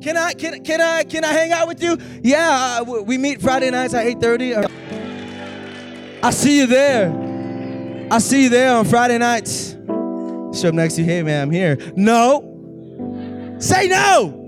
Can 0.03 0.17
I 0.17 0.33
can 0.35 0.63
can 0.63 0.81
I 0.81 1.05
can 1.05 1.25
I 1.25 1.33
hang 1.33 1.53
out 1.53 1.69
with 1.69 1.83
you? 1.83 1.97
Yeah, 2.23 2.81
uh, 2.81 2.85
we 3.03 3.19
meet 3.19 3.41
Friday 3.41 3.71
nights 3.71 3.95
at 3.95 4.07
8:30. 4.07 4.67
I 6.23 6.31
see 6.31 6.59
you 6.59 6.67
there. 6.67 7.11
I 8.11 8.19
see 8.19 8.45
you 8.45 8.49
there 8.49 8.77
on 8.77 8.85
Friday 8.85 9.19
nights. 9.19 9.73
Show 10.53 10.69
up 10.69 10.75
next 10.75 10.95
to 10.95 11.03
you, 11.03 11.07
hey 11.07 11.23
man, 11.23 11.43
I'm 11.43 11.51
here. 11.51 11.77
No. 11.97 13.57
Say 13.59 13.89
no. 13.89 14.43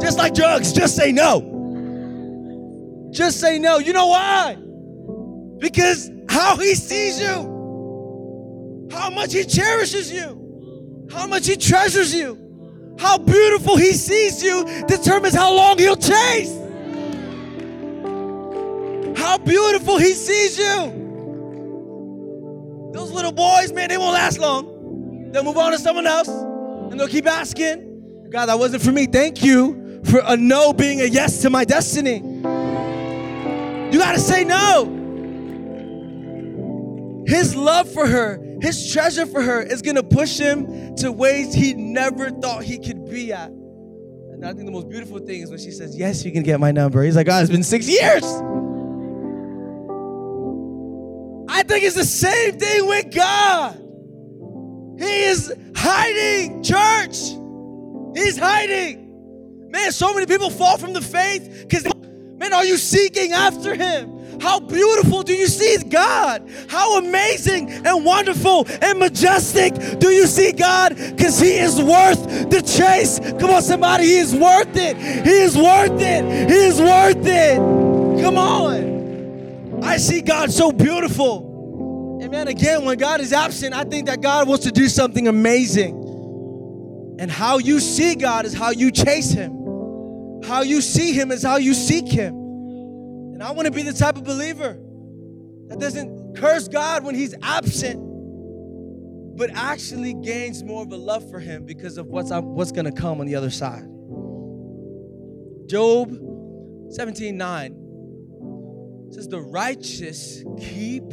Just 0.00 0.18
like 0.18 0.34
drugs, 0.34 0.72
just 0.72 0.96
say 0.96 1.12
no. 1.12 1.56
Just 3.10 3.40
say 3.40 3.58
no. 3.58 3.78
You 3.78 3.92
know 3.92 4.08
why? 4.08 4.56
Because 5.58 6.10
how 6.28 6.56
he 6.56 6.74
sees 6.74 7.20
you, 7.20 8.88
how 8.92 9.10
much 9.10 9.32
he 9.32 9.44
cherishes 9.44 10.10
you, 10.12 11.08
how 11.10 11.26
much 11.26 11.46
he 11.46 11.56
treasures 11.56 12.14
you, 12.14 12.47
how 12.98 13.18
beautiful 13.18 13.76
he 13.76 13.92
sees 13.92 14.42
you 14.42 14.64
determines 14.86 15.34
how 15.34 15.52
long 15.54 15.78
he'll 15.78 15.96
chase. 15.96 16.54
How 19.16 19.38
beautiful 19.38 19.98
he 19.98 20.12
sees 20.14 20.58
you. 20.58 20.94
Those 22.92 23.12
little 23.12 23.32
boys, 23.32 23.72
man, 23.72 23.88
they 23.88 23.98
won't 23.98 24.14
last 24.14 24.38
long. 24.38 25.30
They'll 25.32 25.44
move 25.44 25.58
on 25.58 25.72
to 25.72 25.78
someone 25.78 26.06
else 26.06 26.28
and 26.28 26.98
they'll 26.98 27.08
keep 27.08 27.26
asking. 27.26 28.28
God, 28.30 28.46
that 28.46 28.58
wasn't 28.58 28.82
for 28.82 28.92
me. 28.92 29.06
Thank 29.06 29.42
you 29.44 30.02
for 30.04 30.20
a 30.24 30.36
no 30.36 30.72
being 30.72 31.00
a 31.00 31.04
yes 31.04 31.42
to 31.42 31.50
my 31.50 31.64
destiny. 31.64 32.16
You 33.92 33.98
got 33.98 34.12
to 34.12 34.20
say 34.20 34.44
no. 34.44 34.94
His 37.26 37.54
love 37.54 37.90
for 37.90 38.06
her, 38.06 38.38
his 38.60 38.92
treasure 38.92 39.26
for 39.26 39.42
her 39.42 39.62
is 39.62 39.82
going 39.82 39.96
to 39.96 40.02
push 40.02 40.38
him 40.38 40.96
to 40.96 41.12
ways 41.12 41.54
he 41.54 41.74
never 41.74 42.30
thought 42.30 42.64
he 42.64 42.78
could 42.78 43.08
be 43.08 43.32
at. 43.32 43.50
And 43.50 44.44
I 44.44 44.52
think 44.52 44.66
the 44.66 44.72
most 44.72 44.88
beautiful 44.88 45.18
thing 45.18 45.42
is 45.42 45.50
when 45.50 45.58
she 45.58 45.70
says, 45.70 45.96
Yes, 45.96 46.24
you 46.24 46.32
can 46.32 46.42
get 46.42 46.60
my 46.60 46.70
number. 46.70 47.02
He's 47.02 47.16
like, 47.16 47.26
God, 47.26 47.42
it's 47.42 47.50
been 47.50 47.62
six 47.62 47.88
years. 47.88 48.24
I 51.50 51.62
think 51.62 51.84
it's 51.84 51.96
the 51.96 52.04
same 52.04 52.58
thing 52.58 52.86
with 52.86 53.14
God. 53.14 53.74
He 54.98 55.24
is 55.24 55.52
hiding, 55.74 56.62
church. 56.62 57.18
He's 58.14 58.38
hiding. 58.38 59.70
Man, 59.70 59.92
so 59.92 60.12
many 60.14 60.26
people 60.26 60.50
fall 60.50 60.78
from 60.78 60.92
the 60.92 61.00
faith 61.00 61.66
because, 61.68 61.84
man, 62.36 62.52
are 62.52 62.64
you 62.64 62.76
seeking 62.76 63.32
after 63.32 63.74
Him? 63.74 64.17
How 64.40 64.60
beautiful 64.60 65.22
do 65.22 65.34
you 65.34 65.46
see 65.46 65.82
God? 65.88 66.48
How 66.68 66.98
amazing 66.98 67.70
and 67.70 68.04
wonderful 68.04 68.66
and 68.82 68.98
majestic 68.98 69.74
do 69.98 70.10
you 70.10 70.26
see 70.26 70.52
God? 70.52 70.96
Because 70.96 71.40
He 71.40 71.58
is 71.58 71.80
worth 71.80 72.50
the 72.50 72.62
chase. 72.62 73.18
Come 73.38 73.50
on, 73.50 73.62
somebody, 73.62 74.04
He 74.04 74.18
is 74.18 74.34
worth 74.34 74.76
it. 74.76 74.96
He 74.96 75.30
is 75.30 75.56
worth 75.56 76.00
it. 76.00 76.50
He 76.50 76.56
is 76.56 76.80
worth 76.80 77.26
it. 77.26 77.56
Come 78.22 78.38
on. 78.38 79.82
I 79.82 79.96
see 79.96 80.20
God 80.20 80.52
so 80.52 80.72
beautiful. 80.72 82.18
And 82.20 82.30
man, 82.30 82.48
again, 82.48 82.84
when 82.84 82.98
God 82.98 83.20
is 83.20 83.32
absent, 83.32 83.74
I 83.74 83.84
think 83.84 84.06
that 84.06 84.20
God 84.20 84.48
wants 84.48 84.64
to 84.64 84.72
do 84.72 84.88
something 84.88 85.28
amazing. 85.28 85.96
And 87.20 87.30
how 87.30 87.58
you 87.58 87.80
see 87.80 88.14
God 88.14 88.44
is 88.44 88.54
how 88.54 88.70
you 88.70 88.90
chase 88.90 89.30
Him. 89.32 90.42
How 90.44 90.62
you 90.62 90.80
see 90.80 91.12
Him 91.12 91.32
is 91.32 91.42
how 91.42 91.56
you 91.56 91.74
seek 91.74 92.08
Him. 92.08 92.47
And 93.38 93.46
I 93.46 93.52
want 93.52 93.66
to 93.66 93.70
be 93.70 93.82
the 93.82 93.92
type 93.92 94.16
of 94.16 94.24
believer 94.24 94.76
that 95.68 95.78
doesn't 95.78 96.34
curse 96.36 96.66
God 96.66 97.04
when 97.04 97.14
He's 97.14 97.36
absent, 97.40 98.00
but 99.36 99.50
actually 99.54 100.14
gains 100.14 100.64
more 100.64 100.82
of 100.82 100.90
a 100.90 100.96
love 100.96 101.30
for 101.30 101.38
Him 101.38 101.64
because 101.64 101.98
of 101.98 102.06
what's, 102.08 102.32
what's 102.32 102.72
going 102.72 102.86
to 102.86 102.90
come 102.90 103.20
on 103.20 103.26
the 103.26 103.36
other 103.36 103.50
side. 103.50 103.84
Job 105.68 106.10
17 106.90 107.36
9 107.36 109.06
says, 109.12 109.28
The 109.28 109.40
righteous 109.40 110.42
keep 110.58 111.04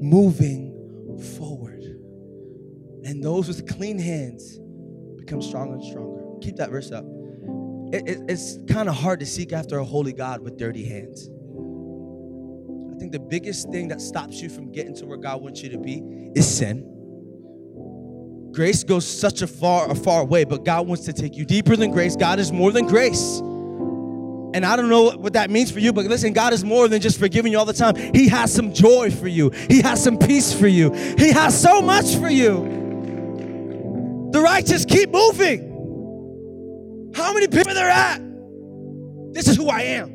moving 0.00 1.18
forward. 1.36 1.82
And 3.04 3.22
those 3.22 3.48
with 3.48 3.68
clean 3.68 3.98
hands 3.98 4.58
become 5.18 5.42
stronger 5.42 5.74
and 5.74 5.84
stronger. 5.84 6.38
Keep 6.40 6.56
that 6.56 6.70
verse 6.70 6.90
up. 6.90 7.04
It, 7.92 8.08
it, 8.08 8.18
it's 8.30 8.58
kind 8.66 8.88
of 8.88 8.94
hard 8.94 9.20
to 9.20 9.26
seek 9.26 9.52
after 9.52 9.76
a 9.76 9.84
holy 9.84 10.14
God 10.14 10.40
with 10.40 10.56
dirty 10.56 10.86
hands. 10.86 11.28
I 12.96 12.98
think 12.98 13.12
the 13.12 13.18
biggest 13.18 13.70
thing 13.70 13.88
that 13.88 14.00
stops 14.00 14.40
you 14.40 14.48
from 14.48 14.72
getting 14.72 14.94
to 14.94 15.04
where 15.04 15.18
God 15.18 15.42
wants 15.42 15.62
you 15.62 15.68
to 15.68 15.76
be 15.76 16.02
is 16.34 16.48
sin. 16.48 16.94
Grace 18.52 18.84
goes 18.84 19.06
such 19.06 19.42
a 19.42 19.46
far, 19.46 19.90
a 19.90 19.94
far 19.94 20.24
way, 20.24 20.44
but 20.44 20.64
God 20.64 20.86
wants 20.86 21.04
to 21.04 21.12
take 21.12 21.36
you 21.36 21.44
deeper 21.44 21.76
than 21.76 21.90
grace. 21.90 22.16
God 22.16 22.38
is 22.38 22.52
more 22.52 22.72
than 22.72 22.86
grace. 22.86 23.40
And 24.54 24.64
I 24.64 24.76
don't 24.76 24.88
know 24.88 25.10
what 25.10 25.34
that 25.34 25.50
means 25.50 25.70
for 25.70 25.78
you, 25.78 25.92
but 25.92 26.06
listen, 26.06 26.32
God 26.32 26.54
is 26.54 26.64
more 26.64 26.88
than 26.88 27.02
just 27.02 27.18
forgiving 27.18 27.52
you 27.52 27.58
all 27.58 27.66
the 27.66 27.74
time. 27.74 27.96
He 28.14 28.28
has 28.28 28.50
some 28.50 28.72
joy 28.72 29.10
for 29.10 29.28
you, 29.28 29.50
He 29.68 29.82
has 29.82 30.02
some 30.02 30.16
peace 30.16 30.58
for 30.58 30.66
you, 30.66 30.90
He 31.18 31.32
has 31.32 31.60
so 31.60 31.82
much 31.82 32.16
for 32.16 32.30
you. 32.30 32.64
The 34.32 34.40
righteous 34.40 34.86
keep 34.86 35.10
moving. 35.10 37.12
How 37.14 37.34
many 37.34 37.46
people 37.46 37.74
they're 37.74 37.90
at? 37.90 38.22
This 39.34 39.48
is 39.48 39.56
who 39.56 39.68
I 39.68 39.82
am. 39.82 40.14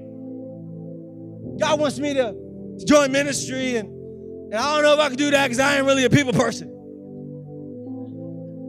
God 1.59 1.79
wants 1.79 1.99
me 1.99 2.15
to, 2.15 2.40
to 2.81 2.85
join 2.85 3.11
ministry, 3.11 3.77
and, 3.77 3.89
and 3.89 4.55
I 4.55 4.73
don't 4.73 4.83
know 4.83 4.93
if 4.93 4.99
I 4.99 5.07
can 5.07 5.17
do 5.17 5.31
that 5.31 5.43
because 5.45 5.59
I 5.59 5.77
ain't 5.77 5.85
really 5.85 6.05
a 6.05 6.09
people 6.09 6.33
person. 6.33 6.67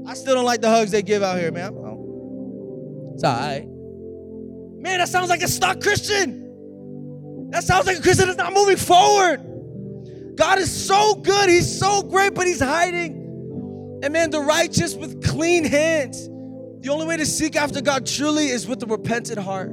I 0.07 0.15
still 0.15 0.35
don't 0.35 0.45
like 0.45 0.61
the 0.61 0.69
hugs 0.69 0.91
they 0.91 1.03
give 1.03 1.23
out 1.23 1.39
here, 1.39 1.51
man. 1.51 1.73
It's 3.15 3.25
all 3.25 3.35
right. 3.35 3.67
Man, 3.67 4.99
that 4.99 5.09
sounds 5.09 5.29
like 5.31 5.43
a 5.43 5.49
stuck 5.49 5.81
Christian. 5.81 7.51
That 7.51 7.65
sounds 7.65 7.87
like 7.87 7.99
a 7.99 8.03
Christian 8.03 8.27
that's 8.27 8.39
not 8.39 8.53
moving 8.53 8.77
forward. 8.77 9.41
God 10.37 10.59
is 10.59 10.71
so 10.71 11.15
good. 11.15 11.49
He's 11.49 11.79
so 11.79 12.03
great, 12.03 12.35
but 12.35 12.47
He's 12.47 12.61
hiding. 12.61 14.01
And 14.03 14.13
man, 14.13 14.31
the 14.31 14.41
righteous 14.41 14.95
with 14.95 15.25
clean 15.25 15.65
hands. 15.65 16.29
The 16.81 16.89
only 16.91 17.07
way 17.07 17.17
to 17.17 17.27
seek 17.27 17.55
after 17.55 17.81
God 17.81 18.07
truly 18.07 18.49
is 18.49 18.67
with 18.67 18.83
a 18.83 18.87
repentant 18.87 19.39
heart. 19.39 19.71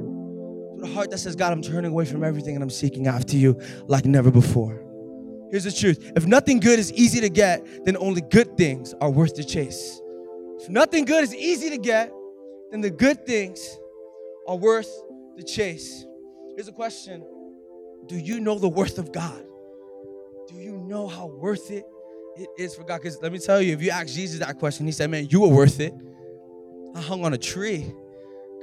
With 0.80 0.88
a 0.88 0.94
heart 0.94 1.10
that 1.10 1.18
says, 1.18 1.36
God, 1.36 1.52
I'm 1.52 1.60
turning 1.60 1.90
away 1.90 2.06
from 2.06 2.24
everything 2.24 2.54
and 2.54 2.62
I'm 2.62 2.70
seeking 2.70 3.06
after 3.06 3.36
you 3.36 3.60
like 3.86 4.06
never 4.06 4.30
before. 4.30 4.82
Here's 5.50 5.64
the 5.64 5.72
truth 5.72 6.12
if 6.16 6.24
nothing 6.24 6.58
good 6.58 6.78
is 6.78 6.90
easy 6.94 7.20
to 7.20 7.28
get, 7.28 7.84
then 7.84 7.98
only 7.98 8.22
good 8.22 8.56
things 8.56 8.94
are 8.98 9.10
worth 9.10 9.36
the 9.36 9.44
chase. 9.44 10.00
If 10.58 10.70
nothing 10.70 11.04
good 11.04 11.22
is 11.22 11.34
easy 11.34 11.68
to 11.68 11.76
get, 11.76 12.10
then 12.70 12.80
the 12.80 12.88
good 12.88 13.26
things 13.26 13.78
are 14.46 14.56
worth 14.56 14.90
the 15.36 15.42
chase. 15.42 16.06
Here's 16.56 16.68
a 16.68 16.72
question 16.72 17.26
Do 18.06 18.16
you 18.16 18.40
know 18.40 18.58
the 18.58 18.68
worth 18.68 18.98
of 18.98 19.12
God? 19.12 19.44
Do 20.48 20.54
you 20.54 20.78
know 20.78 21.08
how 21.08 21.26
worth 21.26 21.70
it 21.70 21.84
it 22.36 22.48
is 22.56 22.74
for 22.74 22.84
God? 22.84 23.02
Because 23.02 23.20
let 23.20 23.32
me 23.32 23.38
tell 23.38 23.60
you, 23.60 23.74
if 23.74 23.82
you 23.82 23.90
ask 23.90 24.14
Jesus 24.14 24.38
that 24.38 24.58
question, 24.58 24.86
he 24.86 24.92
said, 24.92 25.10
Man, 25.10 25.26
you 25.28 25.42
were 25.42 25.48
worth 25.48 25.78
it. 25.78 25.92
I 26.94 27.02
hung 27.02 27.22
on 27.22 27.34
a 27.34 27.38
tree. 27.38 27.92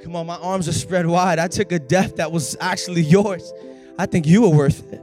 Come 0.02 0.14
on, 0.14 0.26
my 0.26 0.36
arms 0.36 0.68
are 0.68 0.72
spread 0.72 1.06
wide. 1.06 1.38
I 1.38 1.48
took 1.48 1.72
a 1.72 1.78
death 1.78 2.16
that 2.16 2.30
was 2.30 2.56
actually 2.60 3.02
yours. 3.02 3.52
I 3.98 4.06
think 4.06 4.26
you 4.26 4.42
were 4.42 4.50
worth 4.50 4.92
it. 4.92 5.02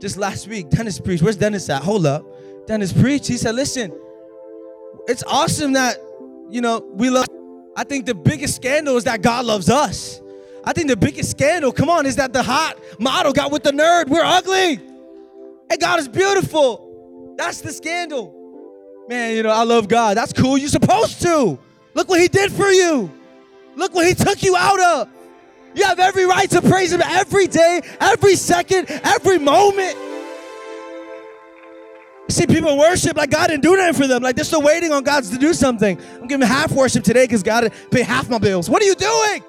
Just 0.00 0.16
last 0.16 0.48
week, 0.48 0.68
Dennis 0.68 0.98
preached. 0.98 1.22
Where's 1.22 1.36
Dennis 1.36 1.68
at? 1.70 1.82
Hold 1.82 2.06
up. 2.06 2.24
Dennis 2.66 2.92
preached. 2.92 3.26
He 3.26 3.36
said, 3.36 3.54
Listen, 3.54 3.92
it's 5.06 5.22
awesome 5.24 5.74
that, 5.74 5.96
you 6.50 6.60
know, 6.60 6.80
we 6.92 7.10
love. 7.10 7.26
I 7.76 7.84
think 7.84 8.06
the 8.06 8.14
biggest 8.14 8.56
scandal 8.56 8.96
is 8.96 9.04
that 9.04 9.22
God 9.22 9.44
loves 9.44 9.70
us. 9.70 10.20
I 10.64 10.72
think 10.72 10.88
the 10.88 10.96
biggest 10.96 11.30
scandal, 11.30 11.72
come 11.72 11.90
on, 11.90 12.06
is 12.06 12.16
that 12.16 12.32
the 12.32 12.42
hot 12.42 12.78
model 12.98 13.32
got 13.32 13.52
with 13.52 13.62
the 13.62 13.70
nerd. 13.70 14.08
We're 14.08 14.24
ugly. 14.24 14.80
And 15.70 15.80
God 15.80 16.00
is 16.00 16.08
beautiful. 16.08 17.34
That's 17.36 17.60
the 17.60 17.72
scandal. 17.72 19.04
Man, 19.08 19.36
you 19.36 19.42
know, 19.42 19.50
I 19.50 19.64
love 19.64 19.88
God. 19.88 20.16
That's 20.16 20.32
cool. 20.32 20.56
You're 20.56 20.68
supposed 20.68 21.20
to. 21.22 21.58
Look 21.94 22.08
what 22.08 22.20
He 22.20 22.28
did 22.28 22.50
for 22.50 22.68
you. 22.68 23.10
Look 23.76 23.94
what 23.94 24.06
He 24.06 24.14
took 24.14 24.42
you 24.42 24.56
out 24.56 24.80
of. 24.80 25.08
You 25.74 25.84
have 25.84 25.98
every 25.98 26.24
right 26.26 26.48
to 26.50 26.62
praise 26.62 26.92
Him 26.92 27.02
every 27.02 27.46
day, 27.46 27.80
every 28.00 28.36
second, 28.36 28.88
every 28.88 29.38
moment. 29.38 29.96
See 32.28 32.46
people 32.46 32.78
worship 32.78 33.16
like 33.16 33.30
God 33.30 33.48
didn't 33.48 33.62
do 33.62 33.76
nothing 33.76 34.00
for 34.00 34.06
them. 34.06 34.22
Like 34.22 34.34
they're 34.34 34.44
still 34.44 34.62
waiting 34.62 34.92
on 34.92 35.04
God 35.04 35.24
to 35.24 35.36
do 35.36 35.52
something. 35.52 36.00
I'm 36.20 36.26
giving 36.26 36.46
half 36.46 36.72
worship 36.72 37.04
today 37.04 37.24
because 37.24 37.42
God 37.42 37.70
paid 37.90 38.06
half 38.06 38.28
my 38.28 38.38
bills. 38.38 38.70
What 38.70 38.82
are 38.82 38.86
you 38.86 38.94
doing? 38.94 39.44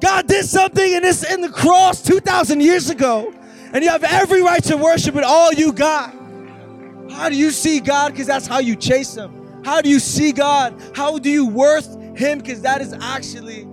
God 0.00 0.26
did 0.26 0.44
something 0.44 0.92
in 0.92 1.02
this 1.02 1.30
in 1.30 1.40
the 1.40 1.50
cross 1.50 2.02
2,000 2.02 2.60
years 2.60 2.90
ago, 2.90 3.32
and 3.72 3.84
you 3.84 3.90
have 3.90 4.02
every 4.02 4.42
right 4.42 4.62
to 4.64 4.76
worship 4.76 5.14
with 5.14 5.24
all 5.24 5.52
you 5.52 5.72
got. 5.72 6.14
How 7.10 7.28
do 7.28 7.36
you 7.36 7.50
see 7.50 7.80
God? 7.80 8.12
Because 8.12 8.26
that's 8.26 8.46
how 8.46 8.58
you 8.58 8.74
chase 8.74 9.14
Him. 9.14 9.62
How 9.64 9.80
do 9.80 9.88
you 9.88 9.98
see 9.98 10.32
God? 10.32 10.74
How 10.94 11.18
do 11.18 11.30
you 11.30 11.46
worth 11.46 11.96
Him? 12.16 12.38
Because 12.38 12.62
that 12.62 12.80
is 12.80 12.92
actually 12.92 13.66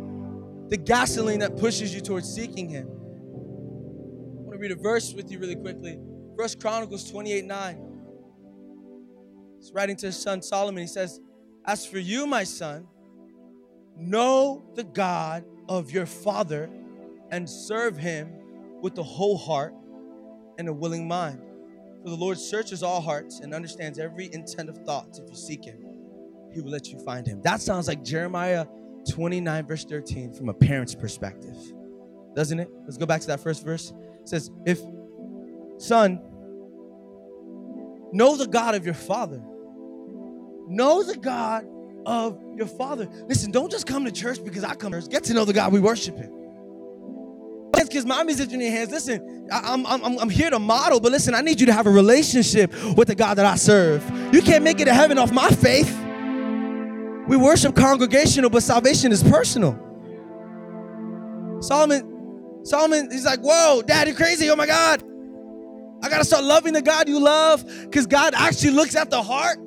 the 0.70 0.78
gasoline 0.78 1.40
that 1.40 1.58
pushes 1.58 1.94
you 1.94 2.02
towards 2.02 2.34
seeking 2.34 2.70
Him. 2.70 2.88
I 2.88 4.44
want 4.44 4.54
to 4.54 4.58
read 4.58 4.72
a 4.72 4.76
verse 4.76 5.14
with 5.14 5.32
you 5.32 5.40
really 5.40 5.56
quickly. 5.56 6.00
First 6.38 6.60
Chronicles 6.60 7.10
28 7.10 7.46
9. 7.46 7.92
He's 9.60 9.72
writing 9.74 9.96
to 9.98 10.08
his 10.08 10.18
son 10.18 10.42
Solomon. 10.42 10.82
He 10.82 10.88
says, 10.88 11.20
As 11.66 11.86
for 11.86 12.00
you, 12.00 12.26
my 12.26 12.44
son, 12.44 12.88
know 13.96 14.64
the 14.76 14.84
God 14.84 15.46
of 15.70 15.92
your 15.92 16.08
father 16.08 16.68
and 17.30 17.48
serve 17.48 17.96
him 17.96 18.32
with 18.82 18.96
the 18.96 19.04
whole 19.04 19.38
heart 19.38 19.76
and 20.58 20.68
a 20.68 20.74
willing 20.74 21.08
mind. 21.08 21.42
For 22.04 22.10
the 22.10 22.16
Lord 22.16 22.40
searches 22.40 22.82
all 22.82 23.02
hearts 23.02 23.40
and 23.40 23.54
understands 23.54 24.00
every 24.00 24.34
intent 24.34 24.70
of 24.70 24.78
thoughts. 24.80 25.20
If 25.20 25.30
you 25.30 25.36
seek 25.36 25.64
him, 25.64 25.91
he 26.54 26.62
will 26.62 26.72
let 26.72 26.88
you 26.90 27.00
find 27.00 27.26
him. 27.26 27.42
That 27.42 27.62
sounds 27.62 27.88
like 27.88 28.04
Jeremiah 28.04 28.66
29, 29.10 29.68
verse 29.68 29.86
13, 29.86 30.34
from 30.34 30.50
a 30.50 30.54
parent's 30.54 30.96
perspective. 30.96 31.56
Doesn't 32.36 32.60
it? 32.60 32.70
Let's 32.84 32.98
go 32.98 33.06
back 33.06 33.22
to 33.22 33.28
that 33.28 33.40
first 33.40 33.66
verse. 33.66 33.94
It 34.22 34.30
says, 34.30 34.52
If 34.66 34.80
son, 35.78 36.22
know 38.14 38.38
the 38.38 38.48
God 38.48 38.76
of 38.76 38.86
your 38.86 38.94
father. 38.94 39.42
Know 40.68 41.04
the 41.04 41.18
God 41.18 41.66
of 42.06 42.42
your 42.56 42.68
father. 42.68 43.08
Listen, 43.28 43.52
don't 43.52 43.72
just 43.72 43.86
come 43.86 44.06
to 44.06 44.12
church 44.12 44.44
because 44.44 44.64
I 44.64 44.76
come 44.76 44.92
to 44.94 45.02
church. 45.02 45.10
Get 45.10 45.24
to 45.26 45.34
know 45.34 45.46
the 45.46 45.54
God 45.54 45.74
we 45.74 45.80
worship 45.80 46.18
in. 46.18 46.42
Because 47.92 48.06
mommy's 48.06 48.40
in 48.40 48.62
your 48.62 48.72
hands. 48.72 48.90
Listen, 48.90 49.50
I, 49.52 49.74
am 49.74 49.86
I'm, 49.86 50.18
I'm 50.18 50.30
here 50.30 50.50
to 50.50 50.60
model, 50.60 51.02
but 51.02 51.12
listen, 51.12 51.36
I 51.36 51.42
need 51.42 51.60
you 51.60 51.66
to 51.66 51.74
have 51.74 51.88
a 51.88 51.92
relationship 51.92 52.72
with 52.96 53.10
the 53.10 53.16
God 53.16 53.34
that 53.34 53.46
I 53.46 53.56
serve. 53.56 54.10
You 54.34 54.42
can't 54.42 54.64
make 54.64 54.80
it 54.80 54.86
to 54.86 54.94
heaven 54.94 55.18
off 55.18 55.34
my 55.34 55.50
faith. 55.50 56.01
We 57.32 57.38
worship 57.38 57.78
congregational, 57.78 58.50
but 58.50 58.62
salvation 58.62 59.14
is 59.14 59.24
personal. 59.24 59.72
Solomon, 61.62 62.66
Solomon, 62.66 63.10
he's 63.10 63.26
like, 63.26 63.40
whoa, 63.40 63.82
daddy 63.84 64.12
crazy, 64.12 64.50
oh 64.50 64.58
my 64.58 64.66
God. 64.66 65.02
I 66.04 66.10
gotta 66.10 66.26
start 66.26 66.44
loving 66.44 66.74
the 66.74 66.82
God 66.82 67.08
you 67.08 67.22
love 67.22 67.66
because 67.84 68.06
God 68.06 68.34
actually 68.36 68.72
looks 68.72 68.98
at 68.98 69.10
the 69.10 69.24
heart. 69.24 69.60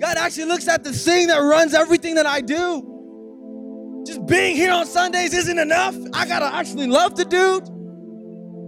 God 0.00 0.16
actually 0.16 0.46
looks 0.46 0.66
at 0.66 0.84
the 0.84 0.92
thing 0.94 1.26
that 1.26 1.36
runs 1.36 1.74
everything 1.74 2.14
that 2.14 2.24
I 2.24 2.40
do. 2.40 4.02
Just 4.06 4.24
being 4.24 4.56
here 4.56 4.72
on 4.72 4.86
Sundays 4.86 5.34
isn't 5.34 5.58
enough. 5.58 5.94
I 6.14 6.26
gotta 6.26 6.46
actually 6.46 6.86
love 6.86 7.14
the 7.14 7.26
dude. 7.26 7.68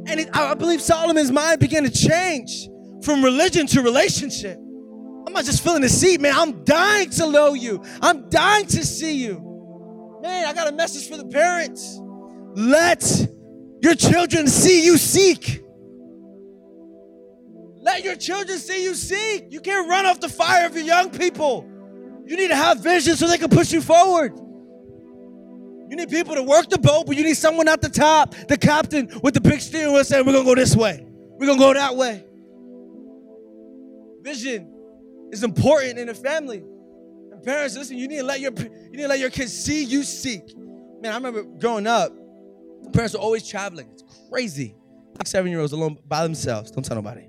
And 0.06 0.28
I 0.34 0.52
believe 0.52 0.82
Solomon's 0.82 1.32
mind 1.32 1.60
began 1.60 1.84
to 1.84 1.90
change 1.90 2.68
from 3.02 3.24
religion 3.24 3.66
to 3.68 3.80
relationship. 3.80 4.60
I'm 5.26 5.32
not 5.32 5.44
just 5.44 5.62
filling 5.62 5.82
the 5.82 5.88
seat, 5.88 6.20
man. 6.20 6.34
I'm 6.36 6.62
dying 6.64 7.10
to 7.10 7.30
know 7.30 7.54
you. 7.54 7.82
I'm 8.00 8.28
dying 8.28 8.66
to 8.66 8.84
see 8.86 9.16
you. 9.16 10.20
Man, 10.22 10.46
I 10.46 10.52
got 10.52 10.68
a 10.68 10.72
message 10.72 11.08
for 11.08 11.16
the 11.16 11.24
parents. 11.24 11.98
Let 12.54 13.28
your 13.82 13.96
children 13.96 14.46
see 14.46 14.84
you 14.84 14.96
seek. 14.96 15.64
Let 17.82 18.04
your 18.04 18.14
children 18.16 18.58
see 18.58 18.84
you 18.84 18.94
seek. 18.94 19.46
You 19.50 19.60
can't 19.60 19.88
run 19.88 20.06
off 20.06 20.20
the 20.20 20.28
fire 20.28 20.66
of 20.66 20.74
your 20.74 20.84
young 20.84 21.10
people. 21.10 21.68
You 22.24 22.36
need 22.36 22.48
to 22.48 22.56
have 22.56 22.80
vision 22.80 23.16
so 23.16 23.26
they 23.26 23.38
can 23.38 23.50
push 23.50 23.72
you 23.72 23.80
forward. 23.80 24.32
You 25.88 25.96
need 25.96 26.08
people 26.08 26.34
to 26.34 26.42
work 26.42 26.68
the 26.68 26.78
boat, 26.78 27.06
but 27.06 27.16
you 27.16 27.24
need 27.24 27.36
someone 27.36 27.68
at 27.68 27.80
the 27.80 27.88
top, 27.88 28.34
the 28.48 28.56
captain 28.56 29.08
with 29.22 29.34
the 29.34 29.40
big 29.40 29.60
steering 29.60 29.92
wheel 29.92 30.02
saying, 30.02 30.24
We're 30.26 30.32
gonna 30.32 30.44
go 30.44 30.54
this 30.56 30.74
way, 30.74 31.06
we're 31.30 31.46
gonna 31.46 31.58
go 31.58 31.74
that 31.74 31.94
way. 31.94 32.24
Vision 34.22 34.75
is 35.32 35.42
important 35.42 35.98
in 35.98 36.08
a 36.08 36.14
family. 36.14 36.58
And 36.58 37.42
parents, 37.42 37.76
listen, 37.76 37.98
you 37.98 38.08
need 38.08 38.18
to 38.18 38.24
let 38.24 38.40
your 38.40 38.52
you 38.52 38.90
need 38.92 39.02
to 39.02 39.08
let 39.08 39.18
your 39.18 39.30
kids 39.30 39.52
see 39.52 39.84
you 39.84 40.02
seek. 40.02 40.56
Man, 40.56 41.12
I 41.12 41.16
remember 41.16 41.42
growing 41.42 41.86
up, 41.86 42.12
parents 42.92 43.14
were 43.14 43.20
always 43.20 43.46
traveling. 43.46 43.88
It's 43.92 44.04
crazy. 44.30 44.74
Like 45.18 45.26
seven 45.26 45.50
year 45.50 45.60
olds 45.60 45.72
alone 45.72 45.98
by 46.06 46.22
themselves. 46.22 46.70
Don't 46.70 46.84
tell 46.84 46.96
nobody 46.96 47.26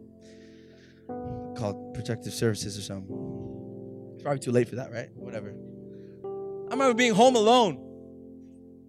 called 1.58 1.94
protective 1.94 2.34
services 2.34 2.78
or 2.78 2.82
something. 2.82 4.14
It's 4.14 4.24
probably 4.24 4.40
too 4.40 4.52
late 4.52 4.70
for 4.70 4.76
that, 4.76 4.92
right? 4.92 5.10
Whatever. 5.16 5.50
I 5.50 6.72
remember 6.72 6.94
being 6.94 7.14
home 7.14 7.36
alone. 7.36 7.84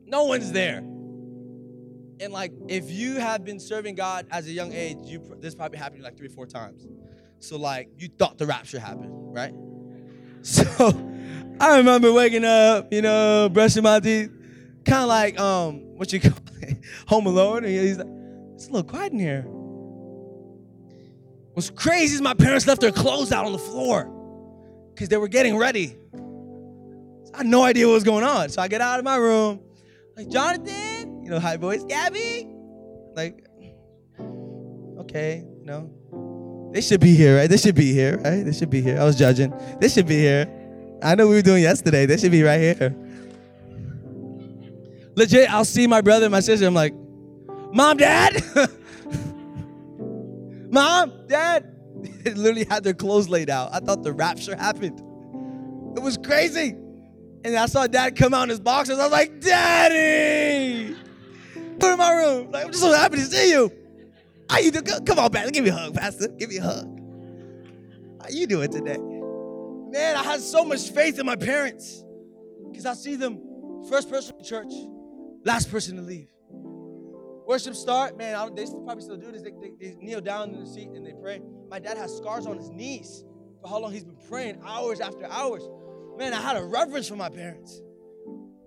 No 0.06 0.24
one's 0.24 0.52
there. 0.52 0.78
And 2.20 2.32
like, 2.32 2.52
if 2.68 2.90
you 2.90 3.14
have 3.14 3.44
been 3.44 3.60
serving 3.60 3.94
God 3.94 4.26
as 4.30 4.46
a 4.48 4.50
young 4.50 4.72
age, 4.72 4.98
you 5.02 5.36
this 5.40 5.54
probably 5.54 5.78
happened 5.78 6.02
like 6.02 6.16
three 6.16 6.26
or 6.26 6.30
four 6.30 6.46
times. 6.46 6.86
So 7.40 7.56
like, 7.56 7.90
you 7.96 8.08
thought 8.08 8.38
the 8.38 8.46
rapture 8.46 8.78
happened, 8.80 9.34
right? 9.34 9.54
So 10.40 10.64
I 11.60 11.78
remember 11.78 12.12
waking 12.12 12.44
up, 12.44 12.92
you 12.92 13.02
know, 13.02 13.48
brushing 13.52 13.82
my 13.82 13.98
teeth, 13.98 14.30
kind 14.84 15.02
of 15.02 15.08
like 15.08 15.38
um, 15.38 15.96
what 15.96 16.12
you 16.12 16.20
call 16.20 16.32
it, 16.62 16.78
home 17.08 17.26
alone. 17.26 17.64
And 17.64 17.72
he's 17.72 17.98
like, 17.98 18.06
it's 18.54 18.68
a 18.68 18.70
little 18.70 18.88
quiet 18.88 19.12
in 19.12 19.18
here. 19.18 19.42
What's 21.54 21.70
crazy 21.70 22.14
is 22.14 22.20
my 22.20 22.34
parents 22.34 22.68
left 22.68 22.80
their 22.80 22.92
clothes 22.92 23.32
out 23.32 23.44
on 23.44 23.52
the 23.52 23.58
floor 23.58 24.04
because 24.94 25.08
they 25.08 25.16
were 25.16 25.28
getting 25.28 25.56
ready. 25.56 25.96
So 26.14 27.30
I 27.34 27.38
had 27.38 27.46
no 27.46 27.64
idea 27.64 27.88
what 27.88 27.94
was 27.94 28.04
going 28.04 28.24
on. 28.24 28.48
So 28.50 28.62
I 28.62 28.68
get 28.68 28.80
out 28.80 29.00
of 29.00 29.04
my 29.04 29.16
room, 29.16 29.60
like, 30.16 30.28
Jonathan, 30.28 31.24
you 31.24 31.30
know, 31.30 31.40
hi 31.40 31.56
boys, 31.56 31.82
Gabby. 31.84 32.48
Like, 33.14 33.44
okay, 35.00 35.44
you 35.58 35.66
know. 35.66 36.27
They 36.72 36.80
should 36.80 37.00
be 37.00 37.14
here, 37.14 37.36
right? 37.38 37.48
They 37.48 37.56
should 37.56 37.74
be 37.74 37.92
here, 37.92 38.18
right? 38.18 38.44
They 38.44 38.52
should 38.52 38.70
be 38.70 38.82
here. 38.82 39.00
I 39.00 39.04
was 39.04 39.16
judging. 39.16 39.52
They 39.80 39.88
should 39.88 40.06
be 40.06 40.18
here. 40.18 40.48
I 41.02 41.14
know 41.14 41.28
we 41.28 41.34
were 41.36 41.42
doing 41.42 41.62
yesterday. 41.62 42.06
They 42.06 42.16
should 42.16 42.32
be 42.32 42.42
right 42.42 42.60
here. 42.60 42.94
Legit, 45.14 45.52
I'll 45.52 45.64
see 45.64 45.86
my 45.86 46.00
brother 46.00 46.26
and 46.26 46.32
my 46.32 46.40
sister. 46.40 46.66
I'm 46.66 46.74
like, 46.74 46.94
Mom, 47.72 47.96
Dad. 47.96 48.42
Mom, 50.70 51.12
Dad. 51.26 51.74
They 52.22 52.34
literally 52.34 52.64
had 52.64 52.84
their 52.84 52.94
clothes 52.94 53.28
laid 53.28 53.50
out. 53.50 53.70
I 53.72 53.80
thought 53.80 54.02
the 54.02 54.12
rapture 54.12 54.54
happened. 54.54 55.00
It 55.96 56.00
was 56.00 56.16
crazy. 56.16 56.76
And 57.44 57.56
I 57.56 57.66
saw 57.66 57.86
dad 57.86 58.16
come 58.16 58.34
out 58.34 58.44
in 58.44 58.48
his 58.50 58.60
boxers. 58.60 58.98
I 58.98 59.04
was 59.04 59.12
like, 59.12 59.40
Daddy! 59.40 60.94
Go 61.78 61.90
to 61.90 61.96
my 61.96 62.12
room. 62.12 62.50
Like, 62.50 62.66
I'm 62.66 62.70
just 62.70 62.82
so 62.82 62.92
happy 62.92 63.16
to 63.16 63.24
see 63.24 63.50
you. 63.50 63.72
How 64.50 64.58
you 64.58 64.70
doing? 64.70 64.84
Come 65.04 65.18
on, 65.18 65.30
Pastor. 65.30 65.50
Give 65.50 65.64
me 65.64 65.70
a 65.70 65.74
hug, 65.74 65.94
Pastor. 65.94 66.28
Give 66.28 66.48
me 66.48 66.58
a 66.58 66.62
hug. 66.62 67.00
How 68.22 68.28
you 68.30 68.46
doing 68.46 68.70
today? 68.70 68.98
Man, 68.98 70.16
I 70.16 70.22
had 70.22 70.40
so 70.40 70.64
much 70.64 70.90
faith 70.90 71.18
in 71.18 71.26
my 71.26 71.36
parents 71.36 72.04
because 72.70 72.86
I 72.86 72.94
see 72.94 73.16
them 73.16 73.40
first 73.88 74.10
person 74.10 74.36
in 74.38 74.44
church, 74.44 74.72
last 75.44 75.70
person 75.70 75.96
to 75.96 76.02
leave. 76.02 76.28
Worship 77.46 77.74
start, 77.74 78.18
man, 78.18 78.54
they 78.54 78.66
probably 78.66 79.02
still 79.02 79.16
do 79.16 79.32
this. 79.32 79.42
They, 79.42 79.52
they, 79.52 79.72
they 79.80 79.96
kneel 80.00 80.20
down 80.20 80.50
in 80.50 80.60
the 80.60 80.66
seat 80.66 80.90
and 80.90 81.06
they 81.06 81.14
pray. 81.14 81.40
My 81.70 81.78
dad 81.78 81.96
has 81.96 82.14
scars 82.14 82.46
on 82.46 82.58
his 82.58 82.68
knees 82.68 83.24
for 83.62 83.68
how 83.68 83.78
long 83.78 83.92
he's 83.92 84.04
been 84.04 84.18
praying, 84.28 84.60
hours 84.66 85.00
after 85.00 85.24
hours. 85.26 85.62
Man, 86.18 86.34
I 86.34 86.40
had 86.42 86.56
a 86.56 86.64
reverence 86.64 87.08
for 87.08 87.16
my 87.16 87.30
parents. 87.30 87.80